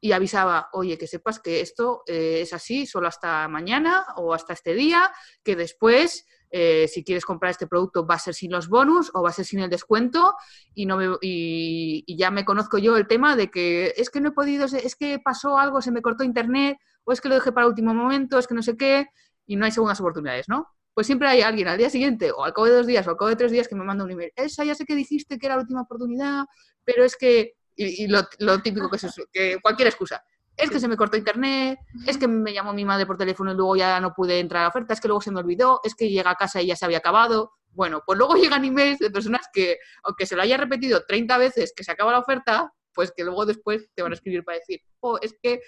[0.00, 4.54] y avisaba, oye, que sepas que esto eh, es así, solo hasta mañana o hasta
[4.54, 5.12] este día,
[5.44, 9.22] que después eh, si quieres comprar este producto va a ser sin los bonus o
[9.22, 10.34] va a ser sin el descuento
[10.74, 14.32] y, no y, ya me conozco yo el tema de que es que no he
[14.32, 17.68] podido, es que pasó algo, se me cortó internet o es que lo dejé para
[17.68, 19.06] último momento, es que no sé qué
[19.46, 20.66] y no hay segundas oportunidades, ¿no?
[21.00, 23.16] Pues siempre hay alguien al día siguiente o al cabo de dos días o al
[23.16, 24.30] cabo de tres días que me manda un email.
[24.36, 26.44] Esa ya sé que dijiste que era la última oportunidad,
[26.84, 28.22] pero es que, y, lo,
[28.62, 30.22] típico que es que cualquier excusa
[30.58, 33.54] es que se me cortó internet, es que me llamó mi madre por teléfono y
[33.54, 35.94] luego ya no pude entrar a la oferta, es que luego se me olvidó, es
[35.94, 37.52] que llega a casa y ya se había acabado.
[37.70, 41.72] Bueno, pues luego llegan emails de personas que, aunque se lo haya repetido 30 veces
[41.74, 44.82] que se acaba la oferta, pues que luego después te van a escribir para decir,
[45.00, 45.62] oh, es que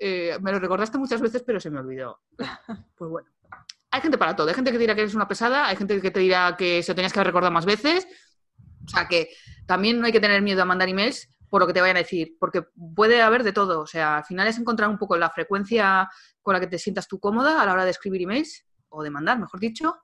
[0.00, 2.18] eh, me lo recordaste muchas veces, pero se me olvidó.
[2.96, 3.28] Pues bueno,
[3.92, 4.48] hay gente para todo.
[4.48, 6.92] Hay gente que dirá que eres una pesada, hay gente que te dirá que se
[6.92, 8.08] lo tenías que haber recordado más veces.
[8.84, 9.28] O sea que
[9.66, 12.00] también no hay que tener miedo a mandar emails, por lo que te vayan a
[12.00, 12.62] decir, porque
[12.94, 13.80] puede haber de todo.
[13.80, 16.08] O sea, al final es encontrar un poco la frecuencia
[16.40, 19.10] con la que te sientas tú cómoda a la hora de escribir emails, o de
[19.10, 19.96] mandar, mejor dicho.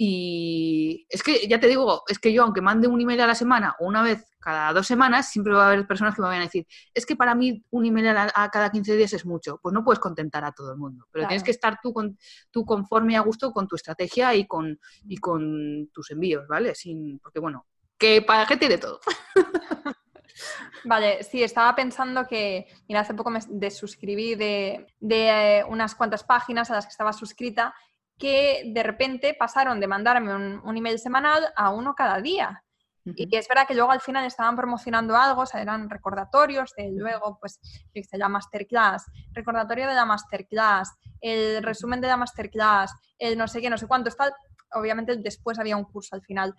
[0.00, 3.34] Y es que, ya te digo, es que yo, aunque mande un email a la
[3.34, 6.42] semana o una vez cada dos semanas, siempre va a haber personas que me vayan
[6.42, 9.58] a decir, es que para mí un email a, cada 15 días es mucho.
[9.60, 12.16] Pues no puedes contentar a todo el mundo, pero tienes que estar tú, con,
[12.52, 16.76] tú conforme a gusto con tu estrategia y con, y con tus envíos, ¿vale?
[16.76, 17.66] Sin, porque bueno,
[17.98, 19.00] que para gente de todo.
[20.84, 26.22] Vale, sí, estaba pensando que, mira, hace poco me desuscribí de, de eh, unas cuantas
[26.22, 27.74] páginas a las que estaba suscrita
[28.18, 32.64] que de repente pasaron de mandarme un, email semanal a uno cada día.
[33.04, 36.90] Y es verdad que luego al final estaban promocionando algo, o sea, eran recordatorios de
[36.90, 37.58] luego, pues,
[38.12, 43.70] la masterclass, recordatorio de la masterclass, el resumen de la masterclass, el no sé qué,
[43.70, 44.30] no sé cuánto, está,
[44.74, 46.54] obviamente después había un curso al final.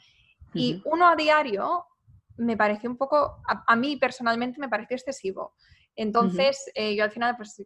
[0.54, 1.86] Y uno a diario
[2.38, 5.54] me pareció un poco, a, mí personalmente me pareció excesivo.
[6.02, 7.62] Entonces, eh, yo al final pues,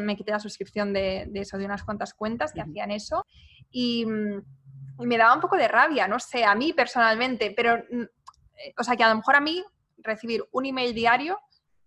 [0.00, 3.26] me quité la suscripción de, eso, de unas cuantas cuentas que hacían eso.
[3.70, 8.74] Y, me daba un poco de rabia, no sé, a mí personalmente, pero, mm, eh,
[8.76, 9.62] o sea, que a lo mejor a mí
[9.98, 11.38] recibir un email diario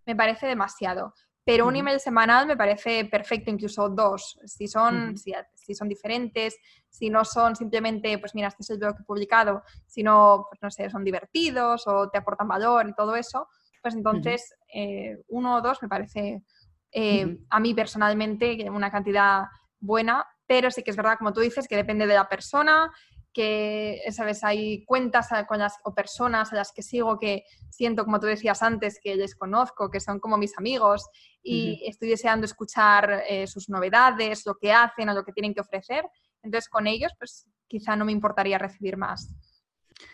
[0.06, 1.14] me parece demasiado.
[1.44, 5.34] Pero un email semanal me parece perfecto, incluso dos, si son, si,
[5.74, 6.56] son diferentes,
[6.88, 10.62] si no son simplemente, pues mira, este es el blog que he publicado, sino, pues
[10.62, 13.48] no sé, son divertidos o te aportan valor y todo eso,
[13.82, 16.44] pues entonces eh, uno o dos me parece
[16.92, 19.46] eh, a mí personalmente una cantidad
[19.80, 22.92] buena, pero sí que es verdad, como tú dices, que depende de la persona,
[23.34, 24.44] que, ¿sabes?
[24.44, 28.62] Hay cuentas con las, o personas a las que sigo que siento, como tú decías
[28.62, 31.08] antes, que les conozco, que son como mis amigos
[31.42, 35.62] y estoy deseando escuchar eh, sus novedades, lo que hacen o lo que tienen que
[35.62, 36.06] ofrecer.
[36.44, 39.34] Entonces, con ellos, pues quizá no me importaría recibir más.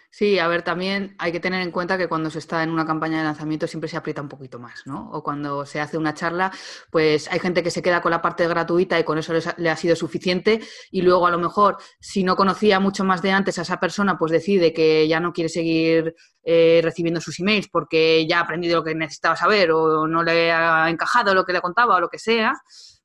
[0.10, 2.88] Sí, a ver, también hay que tener en cuenta que cuando se está en una
[2.88, 5.12] campaña de lanzamiento siempre se aprieta un poquito más, ¿no?
[5.12, 6.52] O cuando se hace una charla,
[6.90, 9.76] pues hay gente que se queda con la parte gratuita y con eso le ha
[9.76, 13.62] sido suficiente y luego a lo mejor si no conocía mucho más de antes a
[13.62, 18.40] esa persona, pues decide que ya no quiere seguir eh, recibiendo sus emails porque ya
[18.40, 21.98] ha aprendido lo que necesitaba saber o no le ha encajado lo que le contaba
[21.98, 22.54] o lo que sea.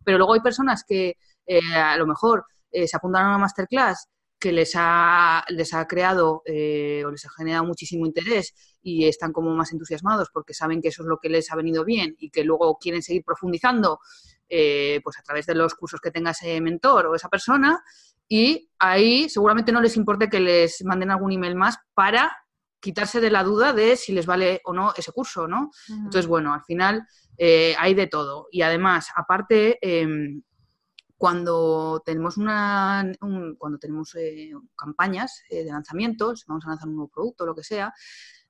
[0.02, 1.16] Pero luego hay personas que
[1.46, 4.08] eh, a lo mejor eh, se apuntan a una masterclass
[4.42, 8.52] que les ha, les ha creado eh, o les ha generado muchísimo interés
[8.82, 11.84] y están como más entusiasmados porque saben que eso es lo que les ha venido
[11.84, 14.00] bien y que luego quieren seguir profundizando
[14.48, 17.80] eh, pues a través de los cursos que tenga ese mentor o esa persona
[18.28, 22.36] y ahí seguramente no les importe que les manden algún email más para
[22.80, 25.70] quitarse de la duda de si les vale o no ese curso, ¿no?
[25.88, 27.06] Entonces, bueno, al final
[27.38, 28.48] eh, hay de todo.
[28.50, 30.42] Y además, aparte, em,
[31.22, 33.12] cuando tenemos, una,
[33.56, 37.62] cuando tenemos eh, campañas eh, de lanzamientos, vamos a lanzar un nuevo producto, lo que
[37.62, 37.94] sea,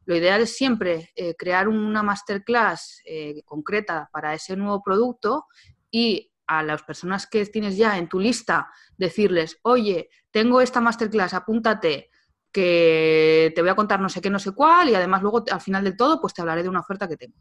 [0.07, 3.03] lo ideal es siempre eh, crear una masterclass
[3.45, 5.49] concreta para ese nuevo producto
[5.91, 11.35] y a las personas que tienes ya en tu lista decirles, oye, tengo esta masterclass,
[11.35, 12.09] apúntate,
[12.51, 15.61] que te voy a contar no sé qué, no sé cuál, y además luego al
[15.61, 17.37] final del todo, pues te hablaré de una oferta que tengo.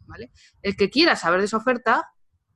[0.61, 2.11] El que quiera saber de esa oferta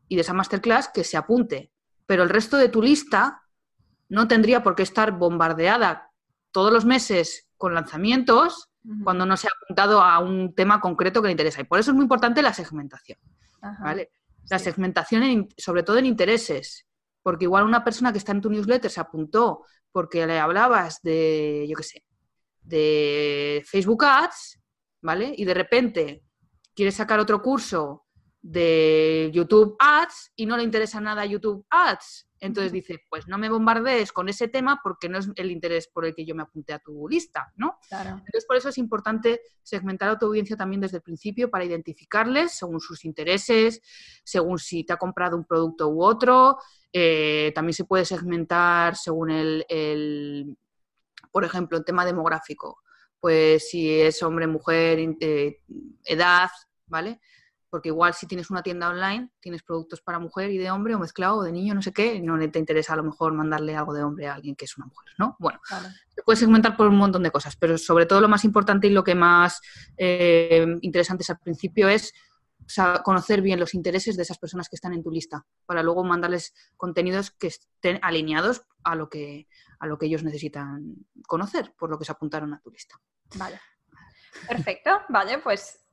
[0.09, 1.71] y de esa masterclass, que se apunte.
[2.05, 3.41] Pero el resto de tu lista
[4.09, 6.11] no tendría por qué estar bombardeada
[6.51, 8.69] todos los meses con lanzamientos
[9.03, 11.61] cuando no se ha apuntado a un tema concreto que le interesa.
[11.61, 13.17] Y por eso es muy importante la segmentación.
[13.81, 14.11] ¿vale?
[14.49, 16.85] La segmentación, sobre todo en intereses.
[17.23, 21.65] Porque igual una persona que está en tu newsletter se apuntó porque le hablabas de,
[21.67, 22.03] yo qué sé,
[22.61, 24.59] de Facebook Ads,
[25.01, 25.33] ¿vale?
[25.35, 26.23] Y de repente
[26.75, 28.04] quiere sacar otro curso
[28.47, 32.29] de YouTube Ads y no le interesa nada YouTube Ads.
[32.39, 36.05] Entonces dice, pues no me bombardees con ese tema porque no es el interés por
[36.05, 37.79] el que yo me apunté a tu lista, ¿no?
[37.91, 42.51] Entonces por eso es importante segmentar a tu audiencia también desde el principio para identificarles
[42.51, 43.81] según sus intereses,
[44.23, 46.59] según si te ha comprado un producto u otro.
[46.93, 50.55] Eh, también se puede segmentar según el,
[51.31, 52.77] por ejemplo, el tema demográfico.
[53.19, 55.63] Pues si es hombre, mujer, eh,
[56.03, 56.51] edad,
[56.85, 57.19] ¿vale?
[57.75, 60.99] Porque igual si tienes una tienda online, tienes productos para mujer y de hombre o
[60.99, 63.75] mezclado o de niño, no sé qué, y no te interesa a lo mejor mandarle
[63.75, 65.35] algo de hombre a alguien que es una mujer, ¿no?
[65.39, 68.87] Bueno, se puede segmentar por un montón de cosas, pero sobre todo lo más importante
[68.87, 69.59] y lo que más
[69.97, 72.13] eh, interesante es al principio es
[73.03, 76.53] conocer bien los intereses de esas personas que están en tu lista, para luego mandarles
[76.77, 80.95] contenidos que estén alineados a lo que, a lo que ellos necesitan
[81.27, 82.95] conocer, por lo que se apuntaron a tu lista.
[83.35, 83.59] Vale.
[84.47, 85.84] Perfecto, vale, pues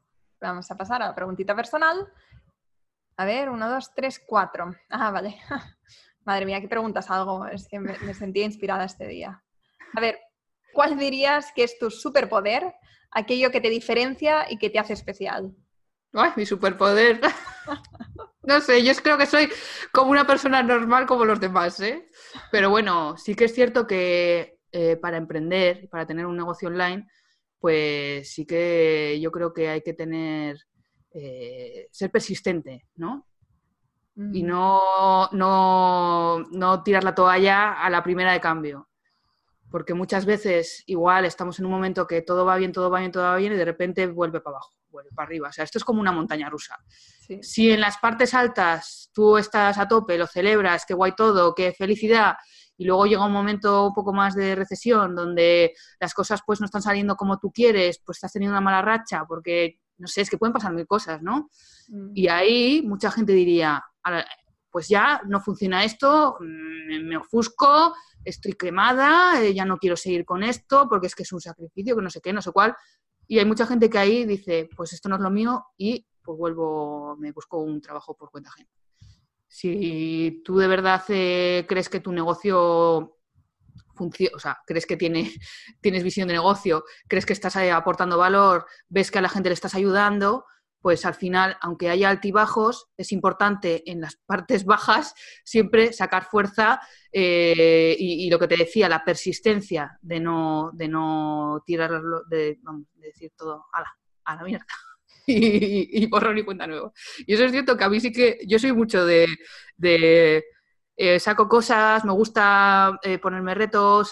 [0.43, 2.05] Vamos a pasar a la preguntita personal.
[3.17, 4.75] A ver, uno, dos, tres, cuatro.
[4.91, 5.37] Ah, vale.
[6.25, 7.47] Madre mía, ¿qué preguntas algo?
[7.47, 9.41] Es que me, sentía inspirada este día.
[9.95, 10.19] A ver,
[10.73, 12.75] ¿cuál dirías que es tu superpoder?
[13.13, 15.55] Aquello que te diferencia y que te hace especial.
[16.13, 17.21] Ay, mi superpoder.
[18.43, 19.49] no sé, yo creo que soy
[19.93, 22.09] como una persona normal como los demás, ¿eh?
[22.51, 27.07] Pero bueno, sí que es cierto que eh, para emprender, para tener un negocio online,
[27.62, 30.59] pues sí que yo creo que hay que tener,
[31.12, 33.29] eh, ser persistente, ¿no?
[34.33, 38.88] Y no, no, no tirar la toalla a la primera de cambio.
[39.70, 43.12] Porque muchas veces igual estamos en un momento que todo va bien, todo va bien,
[43.12, 45.48] todo va bien y de repente vuelve para abajo, vuelve para arriba.
[45.48, 46.77] O sea, esto es como una montaña rusa.
[47.40, 51.72] Si en las partes altas tú estás a tope, lo celebras, qué guay todo, qué
[51.72, 52.35] felicidad,
[52.83, 56.64] y luego llega un momento un poco más de recesión donde las cosas pues no
[56.64, 60.29] están saliendo como tú quieres, pues estás teniendo una mala racha porque, no sé, es
[60.29, 61.49] que pueden pasar mil cosas, ¿no?
[61.87, 62.11] Mm.
[62.12, 63.85] Y ahí mucha gente diría,
[64.68, 70.42] pues ya no funciona esto, me ofusco, estoy quemada, eh, ya no quiero seguir con
[70.42, 72.75] esto porque es que es un sacrificio, que no sé qué, no sé cuál.
[73.29, 76.37] Y hay mucha gente que ahí dice, pues esto no es lo mío y pues
[76.37, 78.71] vuelvo, me busco un trabajo por cuenta ajena.
[79.55, 83.19] Si tú de verdad eh, crees que tu negocio
[84.35, 85.31] o sea, crees que tiene,
[85.83, 89.55] tienes visión de negocio, crees que estás aportando valor, ves que a la gente le
[89.55, 90.47] estás ayudando,
[90.81, 96.81] pues al final, aunque haya altibajos, es importante en las partes bajas siempre sacar fuerza
[97.12, 103.07] eh, y, lo que te decía, la persistencia de no, de no tirar, de, de
[103.07, 104.67] decir todo a la, a la mierda.
[105.27, 106.93] y, y, borrón y cuenta nueva.
[107.27, 109.27] Y eso es cierto que a mí sí que yo soy mucho de,
[110.97, 114.11] eh, saco cosas, me gusta eh, ponerme retos,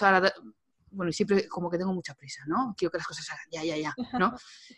[0.91, 2.73] bueno, y siempre como que tengo mucha prisa, ¿no?
[2.77, 4.35] Quiero que las cosas hagan ya, ya, ya, ¿no?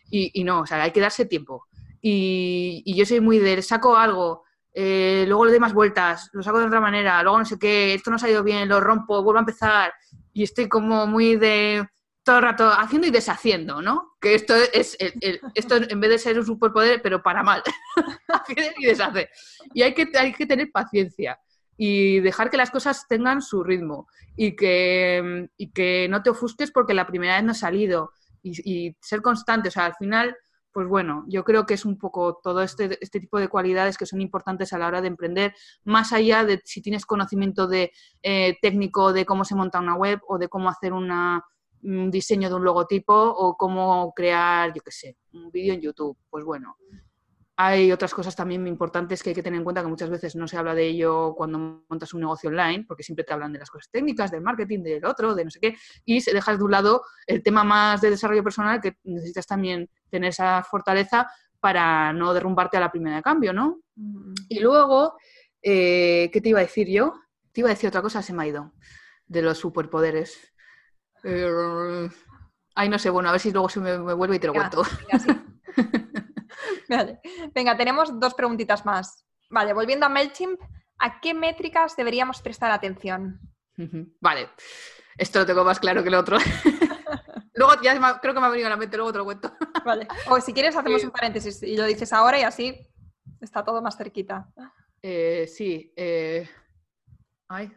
[0.09, 1.67] Y, no, o sea, hay que darse tiempo.
[2.01, 4.43] Y, yo soy muy de, saco algo,
[4.73, 7.93] eh, luego le doy más vueltas, lo saco de otra manera, luego no sé qué,
[7.93, 9.93] esto no ha ido bien, lo rompo, vuelvo a empezar.
[10.33, 11.87] Y estoy como muy de,
[12.23, 14.15] todo el rato haciendo y deshaciendo, ¿no?
[14.19, 17.61] Que esto es esto en vez de ser un superpoder, pero para mal.
[18.27, 19.29] Hacer y deshacer.
[19.73, 21.37] Y hay que, hay que tener paciencia
[21.77, 26.71] y dejar que las cosas tengan su ritmo y que, y que no te ofusques
[26.71, 29.69] porque la primera vez no ha salido y, ser constante.
[29.69, 30.35] O sea, al final,
[30.71, 34.05] pues bueno, yo creo que es un poco todo este, este tipo de cualidades que
[34.05, 38.57] son importantes a la hora de emprender, más allá de si tienes conocimiento de eh,
[38.61, 41.43] técnico de cómo se monta una web o de cómo hacer una
[41.83, 46.17] un diseño de un logotipo o cómo crear, yo qué sé, un vídeo en YouTube.
[46.29, 46.77] Pues bueno,
[47.55, 50.47] hay otras cosas también importantes que hay que tener en cuenta que muchas veces no
[50.47, 53.69] se habla de ello cuando montas un negocio online, porque siempre te hablan de las
[53.69, 56.71] cosas técnicas, del marketing, del otro, de no sé qué, y se dejas de un
[56.71, 62.33] lado el tema más de desarrollo personal que necesitas también tener esa fortaleza para no
[62.33, 63.81] derrumbarte a la primera de cambio, ¿no?
[63.95, 64.33] Mm.
[64.49, 65.15] Y luego,
[65.61, 67.13] eh, ¿qué te iba a decir yo?
[67.51, 68.73] Te iba a decir otra cosa, se me ha ido,
[69.27, 70.52] de los superpoderes.
[71.23, 72.09] Eh,
[72.75, 74.83] Ay, no sé, bueno, a ver si luego se me, vuelve y te lo cuento.
[76.89, 77.19] vale.
[77.53, 79.25] venga, tenemos dos preguntitas más.
[79.49, 80.59] Vale, volviendo a MailChimp,
[80.99, 83.39] ¿a qué métricas deberíamos prestar atención?
[84.19, 84.49] Vale,
[85.17, 86.37] esto lo tengo más claro que el otro.
[87.53, 89.53] luego ya creo que me ha venido a la mente, luego te lo cuento.
[89.85, 92.87] vale, o si quieres hacemos un paréntesis y lo dices ahora y así
[93.39, 94.47] está todo más cerquita.
[95.01, 96.49] Eh, sí, eh...
[97.49, 97.71] ay,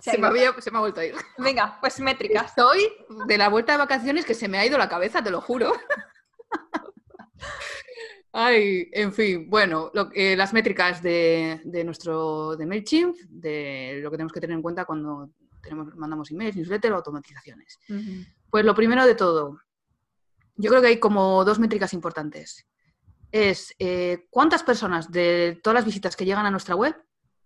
[0.00, 1.14] se, me había, se, me ha vuelto a ir.
[1.38, 2.46] Venga, pues métricas.
[2.46, 2.92] Estoy
[3.26, 5.72] de la vuelta de vacaciones que se me ha ido la cabeza, te lo juro.
[8.38, 14.40] Ay, en fin, bueno, las métricas de, nuestro de MailChimp, de lo que tenemos que
[14.40, 15.30] tener en cuenta cuando
[15.62, 17.78] tenemos, mandamos emails, newsletter o automatizaciones.
[18.50, 19.58] Pues lo primero de todo,
[20.56, 22.66] yo creo que hay como dos métricas importantes.
[23.32, 26.94] Es eh, cuántas personas de todas las visitas que llegan a nuestra web,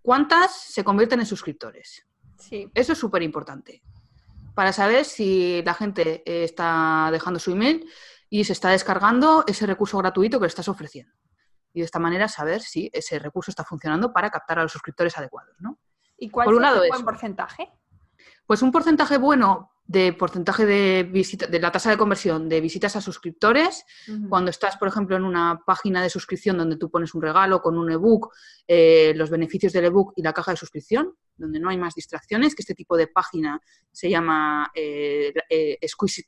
[0.03, 2.05] cuántas se convierten en suscriptores.
[2.41, 2.71] Sí.
[2.75, 3.83] Eso es súper importante.
[4.55, 7.89] Para saber si la gente está dejando su email
[8.29, 11.13] y se está descargando ese recurso gratuito que le estás ofreciendo.
[11.73, 15.17] Y de esta manera saber si ese recurso está funcionando para captar a los suscriptores
[15.17, 15.55] adecuados.
[15.61, 15.79] ¿no?
[16.17, 17.71] ¿Y cuál es un buen porcentaje?
[18.47, 22.95] Pues un porcentaje bueno de porcentaje de visita, de la tasa de conversión de visitas
[22.95, 23.85] a suscriptores,
[24.29, 27.77] cuando estás, por ejemplo, en una página de suscripción donde tú pones un regalo con
[27.77, 28.33] un ebook,
[28.69, 32.55] eh, los beneficios del ebook y la caja de suscripción, donde no hay más distracciones,
[32.55, 33.61] que este tipo de página
[33.91, 35.79] se llama eh, eh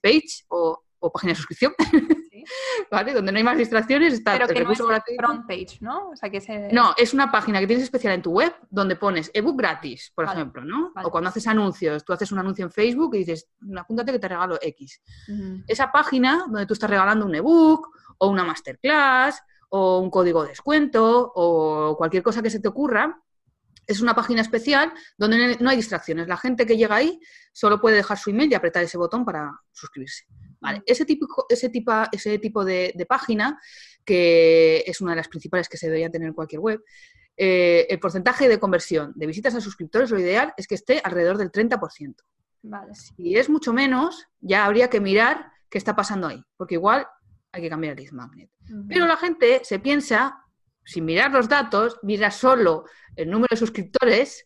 [0.03, 1.73] Page o o página de suscripción,
[2.91, 3.13] ¿vale?
[3.13, 6.11] Donde no hay más distracciones, está Pero el no es front page, ¿no?
[6.11, 9.31] O sea, que No, es una página que tienes especial en tu web donde pones
[9.35, 10.93] ebook gratis, por ejemplo, ¿no?
[11.03, 14.29] O cuando haces anuncios, tú haces un anuncio en Facebook y dices, apúntate que te
[14.29, 15.03] regalo X.
[15.67, 17.89] Esa página donde tú estás regalando un ebook
[18.19, 23.21] o una masterclass o un código de descuento o cualquier cosa que se te ocurra,
[23.87, 26.29] es una página especial donde no hay distracciones.
[26.29, 27.21] La gente que llega ahí
[27.53, 30.25] solo puede dejar su email y apretar ese botón para suscribirse.
[30.87, 33.59] Ese, tipo, ese, tipo, ese tipo de, página,
[34.05, 36.83] que es una de las principales que se deberían tener en cualquier web,
[37.37, 41.39] eh, el porcentaje de conversión de visitas a suscriptores, lo ideal es que esté alrededor
[41.39, 42.15] del 30%.
[42.63, 42.95] Vale.
[42.95, 47.07] Si es mucho menos, ya habría que mirar qué está pasando ahí, porque igual
[47.51, 48.51] hay que cambiar el lead magnet.
[48.89, 50.39] Pero la gente se piensa,
[50.85, 52.85] sin mirar los datos, mira solo
[53.17, 54.45] el número de suscriptores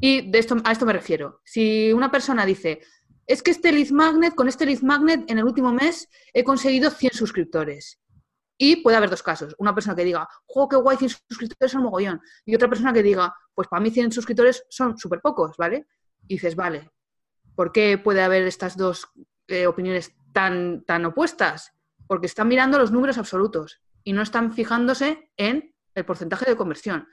[0.00, 1.40] y de esto, a esto me refiero.
[1.44, 2.80] Si una persona dice,
[3.26, 6.90] es que este lead magnet, con este lead magnet en el último mes he conseguido
[6.90, 7.98] 100 suscriptores.
[8.58, 9.54] Y puede haber dos casos.
[9.58, 12.20] Una persona que diga, ¡jo, qué guay, 100 suscriptores son mogollón!
[12.44, 15.86] Y otra persona que diga, pues para mí 100 suscriptores son súper pocos, ¿vale?
[16.26, 16.90] Y dices, vale,
[17.54, 19.08] ¿por qué puede haber estas dos
[19.48, 21.72] eh, opiniones tan, tan opuestas?
[22.06, 27.08] Porque están mirando los números absolutos y no están fijándose en el porcentaje de conversión.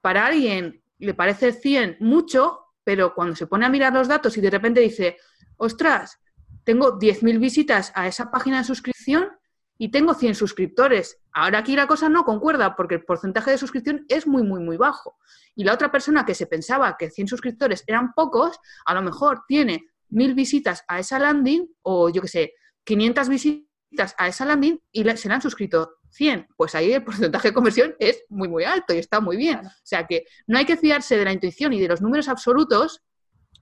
[0.00, 4.40] Para alguien le parece 100 mucho, pero cuando se pone a mirar los datos y
[4.40, 5.18] de repente dice,
[5.58, 6.18] ostras,
[6.64, 9.28] tengo 10.000 visitas a esa página de suscripción
[9.76, 11.18] y tengo 100 suscriptores.
[11.32, 14.78] Ahora aquí la cosa no concuerda porque el porcentaje de suscripción es muy, muy, muy
[14.78, 15.18] bajo.
[15.54, 19.42] Y la otra persona que se pensaba que 100 suscriptores eran pocos, a lo mejor
[19.46, 22.52] tiene 1.000 visitas a esa landing o yo qué sé,
[22.84, 23.69] 500 visitas
[24.16, 27.94] a esa landing y se le han suscrito 100, pues ahí el porcentaje de conversión
[27.98, 29.66] es muy, muy alto y está muy bien.
[29.66, 33.02] O sea que no hay que fiarse de la intuición y de los números absolutos,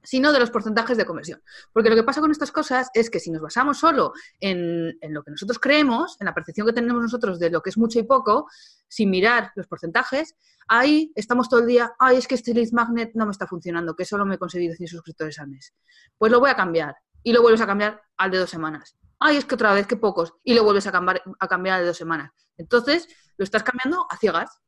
[0.03, 1.43] sino de los porcentajes de conversión.
[1.72, 5.22] Porque lo que pasa con estas cosas es que si nos basamos solo en, lo
[5.22, 8.05] que nosotros creemos, en la percepción que tenemos nosotros de lo que es mucho y
[8.05, 8.47] poco,
[8.89, 10.35] sin mirar los porcentajes,
[10.68, 13.95] ahí estamos todo el día, ay, es que este lead magnet no me está funcionando,
[13.95, 15.74] que solo me he conseguido 100 suscriptores al mes.
[16.16, 16.95] Pues lo voy a cambiar.
[17.24, 19.97] Y lo vuelves a cambiar al de dos semanas ay, es que otra vez, que
[19.97, 22.33] pocos, y lo vuelves a cambiar, a cambiar de dos semanas.
[22.57, 24.61] Entonces, lo estás cambiando a ciegas.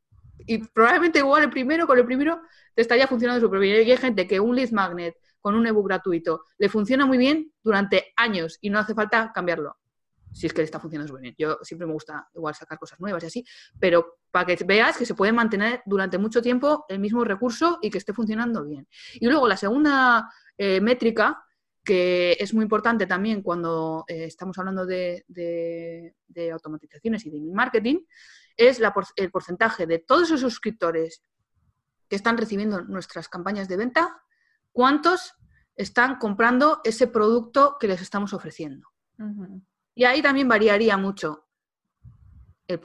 [0.47, 2.41] Y probablemente igual el primero, con el primero,
[2.75, 3.87] te estaría funcionando súper bien.
[3.87, 7.53] Y hay gente que un lead magnet con un ebook gratuito le funciona muy bien
[7.63, 9.77] durante años y no hace falta cambiarlo.
[10.33, 11.35] Si es que le está funcionando súper bien.
[11.39, 13.45] Yo siempre me gusta igual sacar cosas nuevas y así,
[13.79, 17.91] pero para que veas que se puede mantener durante mucho tiempo el mismo recurso y
[17.91, 18.87] que esté funcionando bien.
[19.15, 21.43] Y luego la segunda eh, métrica
[21.91, 26.15] que es muy importante también cuando eh, estamos hablando de,
[26.53, 28.05] automatizaciones y de marketing,
[28.57, 28.81] es
[29.17, 31.25] el porcentaje de todos esos suscriptores
[32.09, 34.23] que están recibiendo nuestras campañas de venta,
[34.71, 35.35] cuántos
[35.75, 38.87] están comprando ese producto que les estamos ofreciendo.
[39.93, 41.49] Y ahí también variaría mucho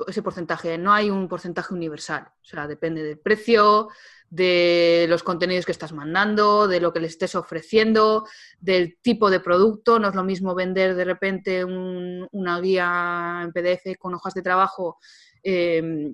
[0.07, 0.77] ese porcentaje.
[0.77, 2.27] No hay un porcentaje universal.
[2.41, 3.89] O sea, depende del precio,
[4.29, 8.27] de los contenidos que estás mandando, de lo que le estés ofreciendo,
[8.59, 9.99] del tipo de producto.
[9.99, 14.97] No es lo mismo vender de repente una guía en PDF con hojas de trabajo,
[15.43, 16.13] em,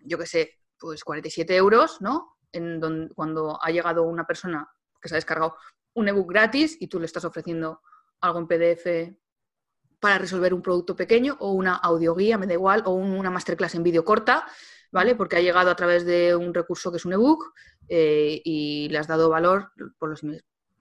[0.00, 2.38] yo qué sé, pues 47 euros, ¿no?
[2.52, 4.68] En donde, cuando ha llegado una persona
[5.00, 5.56] que se ha descargado
[5.94, 7.80] un ebook gratis y tú le estás ofreciendo
[8.20, 9.21] algo en PDF
[10.02, 13.84] para resolver un producto pequeño o una audioguía, me da igual, o una masterclass en
[13.84, 14.44] vídeo corta,
[14.90, 15.14] ¿vale?
[15.14, 17.54] Porque ha llegado a través de un recurso que es un ebook
[17.88, 20.24] eh, y le has dado valor por los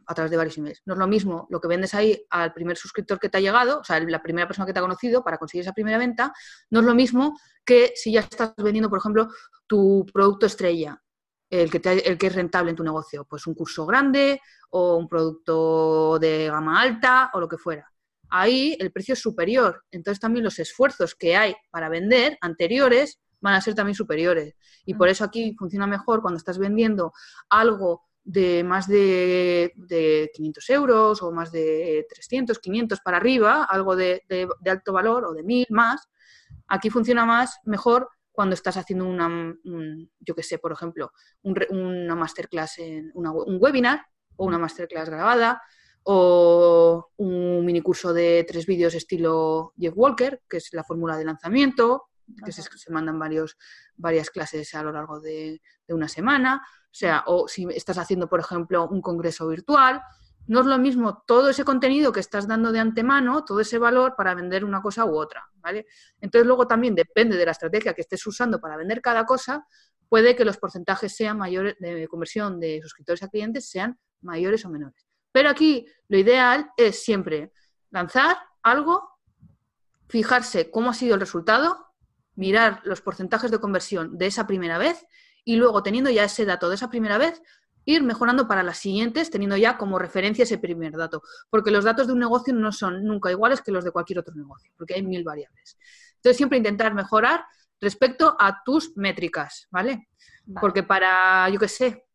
[0.08, 0.82] a través de varios emails.
[0.86, 3.82] No es lo mismo lo que vendes ahí al primer suscriptor que te ha llegado,
[3.82, 6.34] o sea, la primera persona que te ha conocido para conseguir esa primera venta,
[6.72, 9.30] no es lo mismo que si ya estás vendiendo, por ejemplo,
[9.68, 11.00] tu producto estrella,
[11.48, 14.42] el que, el que es rentable en tu negocio, pues un curso grande
[14.72, 17.91] o un producto de gama alta o lo que fuera.
[18.34, 23.56] Ahí el precio es superior, entonces también los esfuerzos que hay para vender anteriores van
[23.56, 24.56] a ser también superiores.
[24.86, 27.12] Y por eso aquí funciona mejor cuando estás vendiendo
[27.50, 34.24] algo de más de, 500 euros o más de 300, 500 para arriba, algo de,
[34.66, 36.08] alto valor o de 1000 más,
[36.68, 39.54] aquí funciona más, mejor cuando estás haciendo una,
[40.22, 41.12] yo que sé, por ejemplo,
[41.42, 44.06] una masterclass, en un webinar
[44.38, 45.62] o una masterclass grabada
[46.04, 52.10] o un minicurso de tres vídeos estilo Jeff Walker, que es la fórmula de lanzamiento,
[52.46, 53.58] que se, se, mandan varios,
[53.96, 56.62] varias clases a lo largo de, de una semana.
[56.86, 60.02] O sea, o si estás haciendo, por ejemplo, un congreso virtual,
[60.48, 64.16] no es lo mismo todo ese contenido que estás dando de antemano, todo ese valor
[64.18, 65.86] para vender una cosa u otra, ¿vale?
[66.20, 69.66] Entonces luego también depende de la estrategia que estés usando para vender cada cosa,
[70.10, 74.70] puede que los porcentajes sean mayores de conversión de suscriptores a clientes sean mayores o
[74.70, 75.11] menores.
[75.32, 77.52] Pero aquí lo ideal es siempre
[77.90, 79.20] lanzar algo,
[80.08, 81.88] fijarse cómo ha sido el resultado,
[82.36, 85.06] mirar los porcentajes de conversión de esa primera vez
[85.44, 87.42] y luego teniendo ya ese dato de esa primera vez,
[87.86, 91.24] ir mejorando para las siguientes, teniendo ya como referencia ese primer dato.
[91.50, 94.36] Porque los datos de un negocio no son nunca iguales que los de cualquier otro
[94.36, 95.78] negocio, porque hay mil variables.
[96.16, 97.46] Entonces, siempre intentar mejorar
[97.80, 100.10] respecto a tus métricas, ¿vale?
[100.60, 102.06] Porque para, yo qué sé,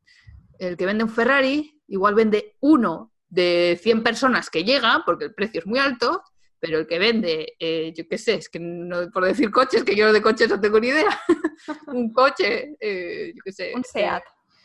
[0.58, 5.34] el que vende un Ferrari, igual vende uno de 100 personas que llega, porque el
[5.34, 6.22] precio es muy alto,
[6.58, 9.94] pero el que vende, eh, yo qué sé, es que no, por decir coches, que
[9.94, 11.20] yo de coches no tengo ni idea,
[11.88, 13.72] un coche, eh, yo qué sé.
[13.74, 14.22] Un SEAT.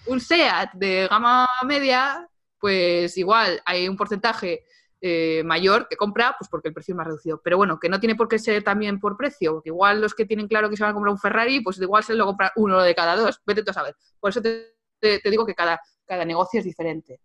[0.07, 2.27] un SEAT de gama media,
[2.59, 4.65] pues igual hay un porcentaje
[5.01, 7.41] eh, mayor que compra, pues porque el precio es más reducido.
[7.43, 10.25] Pero bueno, que no tiene por qué ser también por precio, porque igual los que
[10.25, 12.81] tienen claro que se van a comprar un Ferrari, pues igual se lo compra uno
[12.81, 13.95] de cada dos, vete tú a saber.
[14.19, 17.19] Por eso te, te digo que cada, cada negocio es diferente.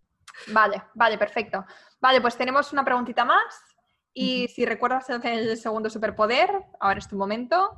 [0.48, 1.64] Vale, vale, perfecto.
[2.00, 3.54] Vale, pues tenemos una preguntita más.
[4.12, 6.50] Y si recuerdas el segundo superpoder,
[6.80, 7.70] ahora es tu momento.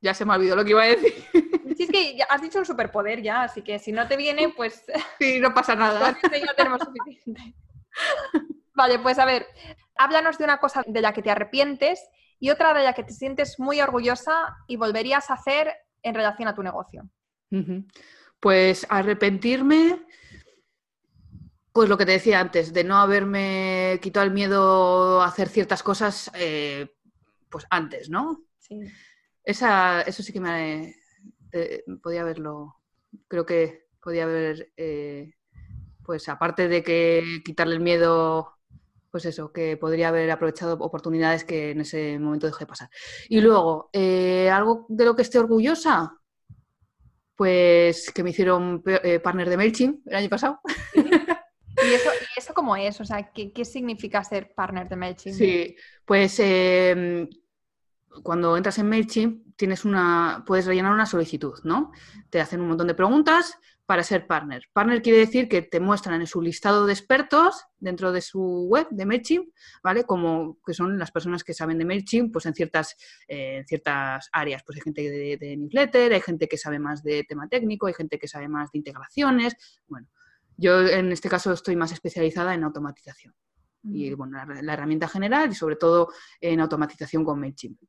[0.00, 1.14] Ya se me ha olvidado lo que iba a decir.
[1.76, 4.84] Sí, es que has dicho un superpoder ya, así que si no te viene, pues.
[5.18, 6.14] Sí, no pasa nada.
[6.22, 7.54] ya tenemos suficiente.
[8.74, 9.46] Vale, pues a ver,
[9.96, 12.06] háblanos de una cosa de la que te arrepientes
[12.38, 15.72] y otra de la que te sientes muy orgullosa y volverías a hacer
[16.02, 17.08] en relación a tu negocio.
[18.40, 20.00] Pues arrepentirme
[21.72, 25.82] pues lo que te decía antes, de no haberme quitado el miedo a hacer ciertas
[25.82, 26.88] cosas eh,
[27.48, 28.44] pues antes, ¿no?
[28.58, 28.80] Sí.
[29.44, 30.96] Esa, eso sí que me
[31.52, 32.76] eh, podía haberlo,
[33.28, 35.32] creo que podía haber, eh,
[36.04, 38.56] pues aparte de que quitarle el miedo,
[39.10, 42.90] pues eso, que podría haber aprovechado oportunidades que en ese momento dejé de pasar.
[43.28, 43.90] Y luego,
[44.52, 46.19] algo de lo que esté orgullosa,
[47.40, 48.82] pues que me hicieron
[49.24, 50.60] partner de MailChimp el año pasado.
[50.94, 53.00] ¿Y eso, ¿Y eso cómo es?
[53.00, 55.34] O sea, ¿qué, ¿qué, significa ser partner de MailChimp?
[55.34, 55.74] Sí,
[56.04, 57.26] pues em,
[58.22, 61.92] cuando entras en MailChimp tienes una, puedes rellenar una solicitud, ¿no?
[62.28, 63.56] Te hacen un montón de preguntas
[63.90, 64.62] para ser partner.
[64.72, 68.86] Partner quiere decir que te muestran en su listado de expertos dentro de su web
[68.92, 69.48] de MailChimp,
[69.82, 70.04] ¿vale?
[70.04, 74.28] Como que son las personas que saben de MailChimp, pues en ciertas, eh, en ciertas
[74.30, 74.62] áreas.
[74.64, 77.94] Pues hay gente de, de, newsletter, hay gente que sabe más de tema técnico, hay
[77.94, 79.56] gente que sabe más de integraciones,
[79.88, 80.06] bueno.
[80.56, 83.34] Yo en este caso estoy más especializada en automatización.
[83.82, 87.80] Y bueno, la, herramienta general y sobre todo en automatización con MailChimp.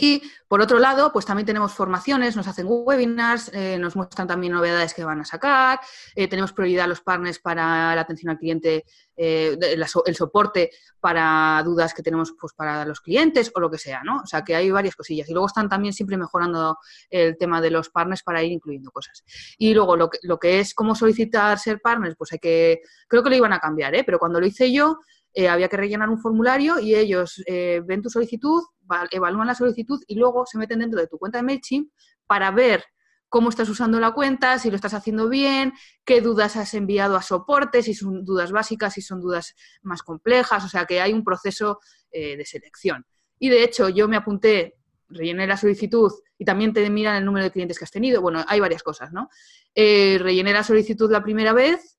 [0.00, 4.52] Y por otro lado, pues también tenemos formaciones, nos hacen webinars, eh, nos muestran también
[4.52, 5.80] novedades que van a sacar,
[6.14, 8.84] eh, tenemos prioridad los partners para la atención al cliente,
[9.16, 10.70] eh, el soporte
[11.00, 14.22] para dudas que tenemos pues, para los clientes o lo que sea, ¿no?
[14.22, 15.28] O sea que hay varias cosillas.
[15.28, 16.78] Y luego están también siempre mejorando
[17.10, 19.24] el tema de los partners para ir incluyendo cosas.
[19.58, 23.22] Y luego lo que, lo que es cómo solicitar ser partners, pues hay que, creo
[23.22, 24.04] que lo iban a cambiar, ¿eh?
[24.04, 24.98] Pero cuando lo hice yo,
[25.34, 28.62] eh, había que rellenar un formulario y ellos eh, ven tu solicitud,
[29.10, 31.92] evalúan la solicitud y luego se meten dentro de tu cuenta de MailChimp
[32.26, 32.84] para ver
[33.28, 35.74] cómo estás usando la cuenta, si lo estás haciendo bien,
[36.06, 40.64] qué dudas has enviado a soporte, si son dudas básicas, si son dudas más complejas,
[40.64, 41.78] o sea que hay un proceso
[42.10, 43.04] eh, de selección.
[43.38, 44.76] Y de hecho yo me apunté,
[45.10, 48.42] rellené la solicitud y también te miran el número de clientes que has tenido, bueno,
[48.48, 49.28] hay varias cosas, ¿no?
[49.74, 51.98] rellené la solicitud la primera vez,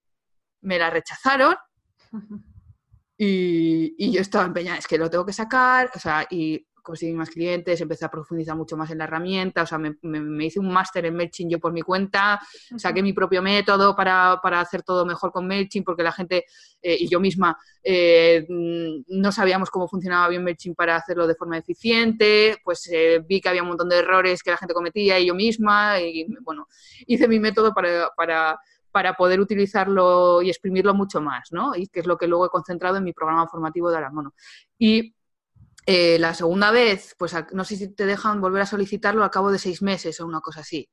[0.61, 1.55] me la rechazaron
[3.21, 7.13] Y, y, yo estaba empeñada, es que lo tengo que sacar, o sea, y conseguí
[7.13, 10.59] más clientes, empecé a profundizar mucho más en la herramienta, o sea, me, me, hice
[10.59, 12.39] un máster en MailChimp yo por mi cuenta,
[12.77, 16.45] saqué mi propio método para, para, hacer todo mejor con MailChimp, porque la gente
[16.81, 21.35] eh, y yo misma eh, mm, no sabíamos cómo funcionaba bien MailChimp para hacerlo de
[21.35, 25.19] forma eficiente, pues eh, vi que había un montón de errores que la gente cometía
[25.19, 26.67] y yo misma, y bueno,
[27.05, 28.59] hice mi método para, para
[28.99, 31.73] para poder utilizarlo y exprimirlo mucho más, ¿no?
[31.73, 34.33] Y que es lo que luego he concentrado en mi programa formativo de Aramono.
[34.77, 35.15] Y
[35.85, 39.53] eh, la segunda vez, pues no sé si te dejan volver a solicitarlo al cabo
[39.53, 40.89] de seis meses o una cosa así.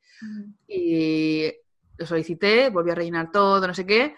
[0.68, 1.52] Y
[1.98, 4.14] lo solicité, volví a rellenar todo, no sé qué,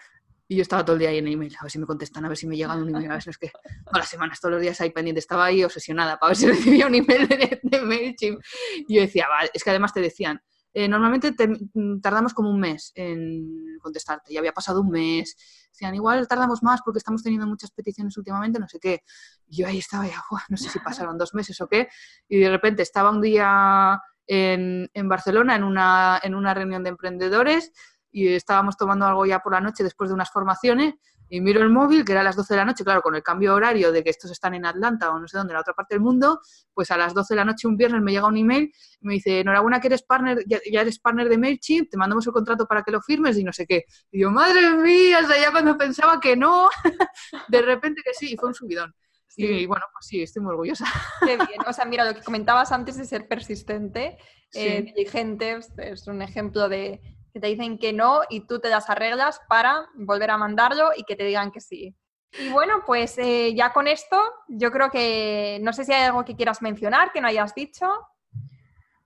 [0.47, 2.28] y yo estaba todo el día ahí en email, a ver si me contestan, a
[2.28, 3.51] ver si me llega un email, a ver si es que
[3.86, 6.86] todas las semanas, todos los días ahí pendiente, estaba ahí obsesionada para ver si recibía
[6.89, 8.39] un email de, de MailChimp.
[8.86, 10.43] Y yo decía, vale, es que además te decían,
[10.79, 11.35] eh, normalmente
[11.74, 14.33] mm, tardamos como un mes en contestarte.
[14.33, 15.37] Ya había pasado un mes.
[15.72, 19.03] Decían, igual tardamos más porque estamos teniendo muchas peticiones últimamente, no sé qué.
[19.49, 21.89] Yo ahí estaba, ya, no sé si pasaron dos meses o qué.
[22.29, 26.91] Y de repente estaba un día en, en Barcelona en una, en una reunión de
[26.91, 27.72] emprendedores
[28.12, 30.95] y estábamos tomando algo ya por la noche después de unas formaciones
[31.29, 33.22] y miro el móvil, que era a las 12 de la noche, claro, con el
[33.22, 35.74] cambio horario de que estos están en Atlanta o no sé dónde, en la otra
[35.74, 36.41] parte del mundo,
[36.72, 39.14] pues a las 12 de la noche un viernes me llega un email y me
[39.14, 42.83] dice, enhorabuena que eres partner, ya, eres partner de MailChimp, te mandamos el contrato para
[42.83, 43.85] que lo firmes y no sé qué.
[44.11, 46.68] Y yo, madre mía, hasta ya cuando pensaba que no,
[47.49, 48.95] de repente que sí, y fue un subidón.
[49.41, 50.85] Y bueno, pues sí, estoy muy orgullosa.
[51.24, 51.61] Qué bien.
[51.64, 54.18] O sea, mira, lo que comentabas antes de ser persistente,
[54.53, 57.01] eh, diligente, es un ejemplo de,
[57.39, 61.16] te dicen que no y tú te las arreglas para volver a mandarlo y que
[61.16, 61.95] te digan que sí.
[62.32, 66.24] Y bueno, pues eh, ya con esto, yo creo que no sé si hay algo
[66.24, 67.86] que quieras mencionar, que no hayas dicho.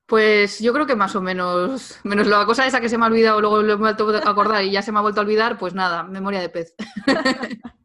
[0.06, 3.08] Pues yo creo que más o menos, menos la cosa esa que se me ha
[3.08, 5.56] olvidado, luego lo he vuelto a acordar y ya se me ha vuelto a olvidar,
[5.56, 6.74] pues nada, memoria de pez.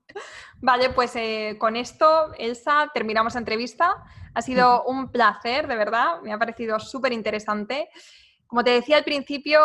[0.62, 4.04] vale, pues eh, con esto, Elsa, terminamos la entrevista.
[4.34, 7.90] Ha sido un placer, de verdad, me ha parecido súper interesante.
[8.48, 9.60] Como te decía al principio,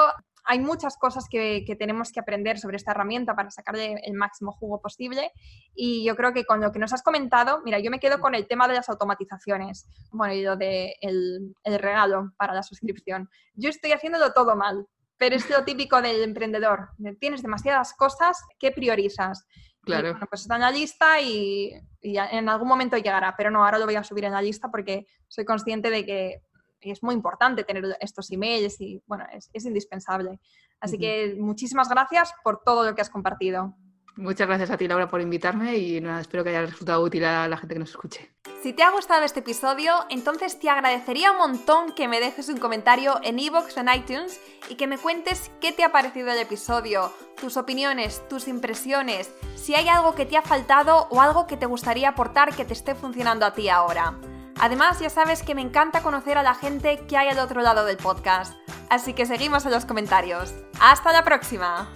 [0.45, 4.81] hay muchas cosas que, tenemos que aprender sobre esta herramienta para sacarle el máximo jugo
[4.81, 5.33] posible
[5.75, 8.35] y yo creo que con lo que nos has comentado, mira, yo me quedo con
[8.35, 13.31] el tema de las automatizaciones, bueno, y lo de el, regalo para la suscripción.
[13.55, 14.87] Yo estoy haciéndolo todo mal,
[15.17, 16.91] pero es lo típico del emprendedor.
[17.21, 19.47] Tienes demasiadas cosas, ¿qué priorizas?
[19.85, 20.13] Claro.
[20.13, 23.79] bueno, pues está en la lista y, y, en algún momento llegará, pero no, ahora
[23.79, 26.43] lo voy a subir en la lista porque soy consciente de que
[26.91, 30.41] es muy importante tener estos emails y, bueno, es, indispensable.
[30.81, 33.77] Así que muchísimas gracias por todo lo que has compartido.
[34.17, 37.49] Muchas gracias a ti, Laura, por invitarme y nada, espero que haya resultado útil a
[37.49, 38.31] la gente que nos escuche.
[38.63, 42.59] Si te ha gustado este episodio, entonces te agradecería un montón que me dejes un
[42.59, 46.39] comentario en iVoox o en iTunes y que me cuentes qué te ha parecido el
[46.39, 47.11] episodio,
[47.41, 51.67] tus opiniones, tus impresiones, si hay algo que te ha faltado o algo que te
[51.67, 54.15] gustaría aportar que te esté funcionando a ti ahora.
[54.61, 57.85] Además, ya sabes que me encanta conocer a la gente que hay al otro lado
[57.85, 58.55] del podcast,
[58.91, 60.55] así que seguimos en los comentarios.
[60.81, 61.89] ¡Hasta la próxima!